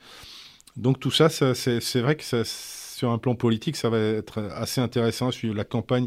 Donc 0.76 0.98
tout 0.98 1.10
ça 1.10 1.28
c'est 1.28 2.00
vrai 2.00 2.16
que 2.16 2.24
ça, 2.24 2.44
sur 3.02 3.10
un 3.10 3.18
plan 3.18 3.34
politique, 3.34 3.74
ça 3.74 3.90
va 3.90 3.98
être 3.98 4.48
assez 4.54 4.80
intéressant 4.80 5.26
à 5.26 5.32
suivre 5.32 5.56
la 5.56 5.64
campagne 5.64 6.06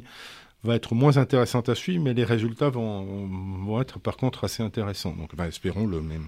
va 0.64 0.76
être 0.76 0.96
moins 0.96 1.18
intéressante 1.18 1.68
à 1.68 1.76
suivre, 1.76 2.02
mais 2.04 2.14
les 2.14 2.24
résultats 2.24 2.70
vont, 2.70 3.80
être 3.82 4.00
par 4.00 4.16
contre 4.16 4.46
assez 4.46 4.64
intéressants. 4.64 5.12
Donc 5.12 5.36
ben, 5.36 5.46
espérons 5.46 5.86
le 5.86 6.02
même. 6.02 6.28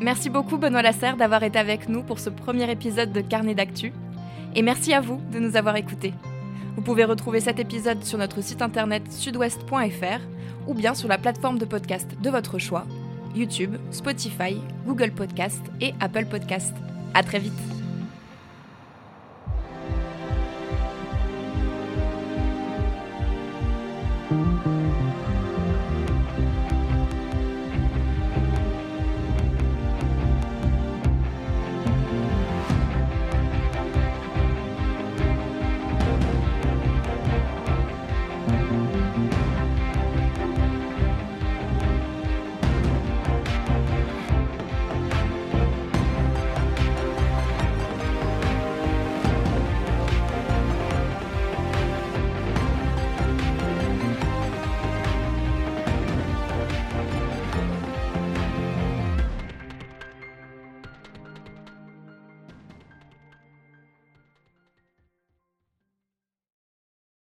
Merci 0.00 0.30
beaucoup 0.30 0.58
Benoît 0.58 0.82
Lasserre 0.82 1.16
d'avoir 1.16 1.44
été 1.44 1.58
avec 1.58 1.88
nous 1.88 2.02
pour 2.02 2.18
ce 2.18 2.28
premier 2.28 2.68
épisode 2.70 3.12
de 3.12 3.20
Carnet 3.20 3.54
d'actu. 3.54 3.92
Et 4.56 4.62
merci 4.62 4.92
à 4.92 5.00
vous 5.00 5.22
de 5.32 5.38
nous 5.38 5.56
avoir 5.56 5.76
écoutés. 5.76 6.12
Vous 6.74 6.82
pouvez 6.82 7.04
retrouver 7.04 7.40
cet 7.40 7.60
épisode 7.60 8.02
sur 8.02 8.18
notre 8.18 8.42
site 8.42 8.60
internet 8.60 9.10
sudouest.fr 9.12 10.20
ou 10.66 10.74
bien 10.74 10.94
sur 10.94 11.08
la 11.08 11.18
plateforme 11.18 11.58
de 11.58 11.64
podcast 11.64 12.08
de 12.20 12.30
votre 12.30 12.58
choix, 12.58 12.84
YouTube, 13.34 13.76
Spotify, 13.92 14.58
Google 14.84 15.12
Podcast 15.12 15.62
et 15.80 15.94
Apple 16.00 16.26
Podcast. 16.26 16.74
À 17.14 17.22
très 17.22 17.38
vite. 17.38 17.77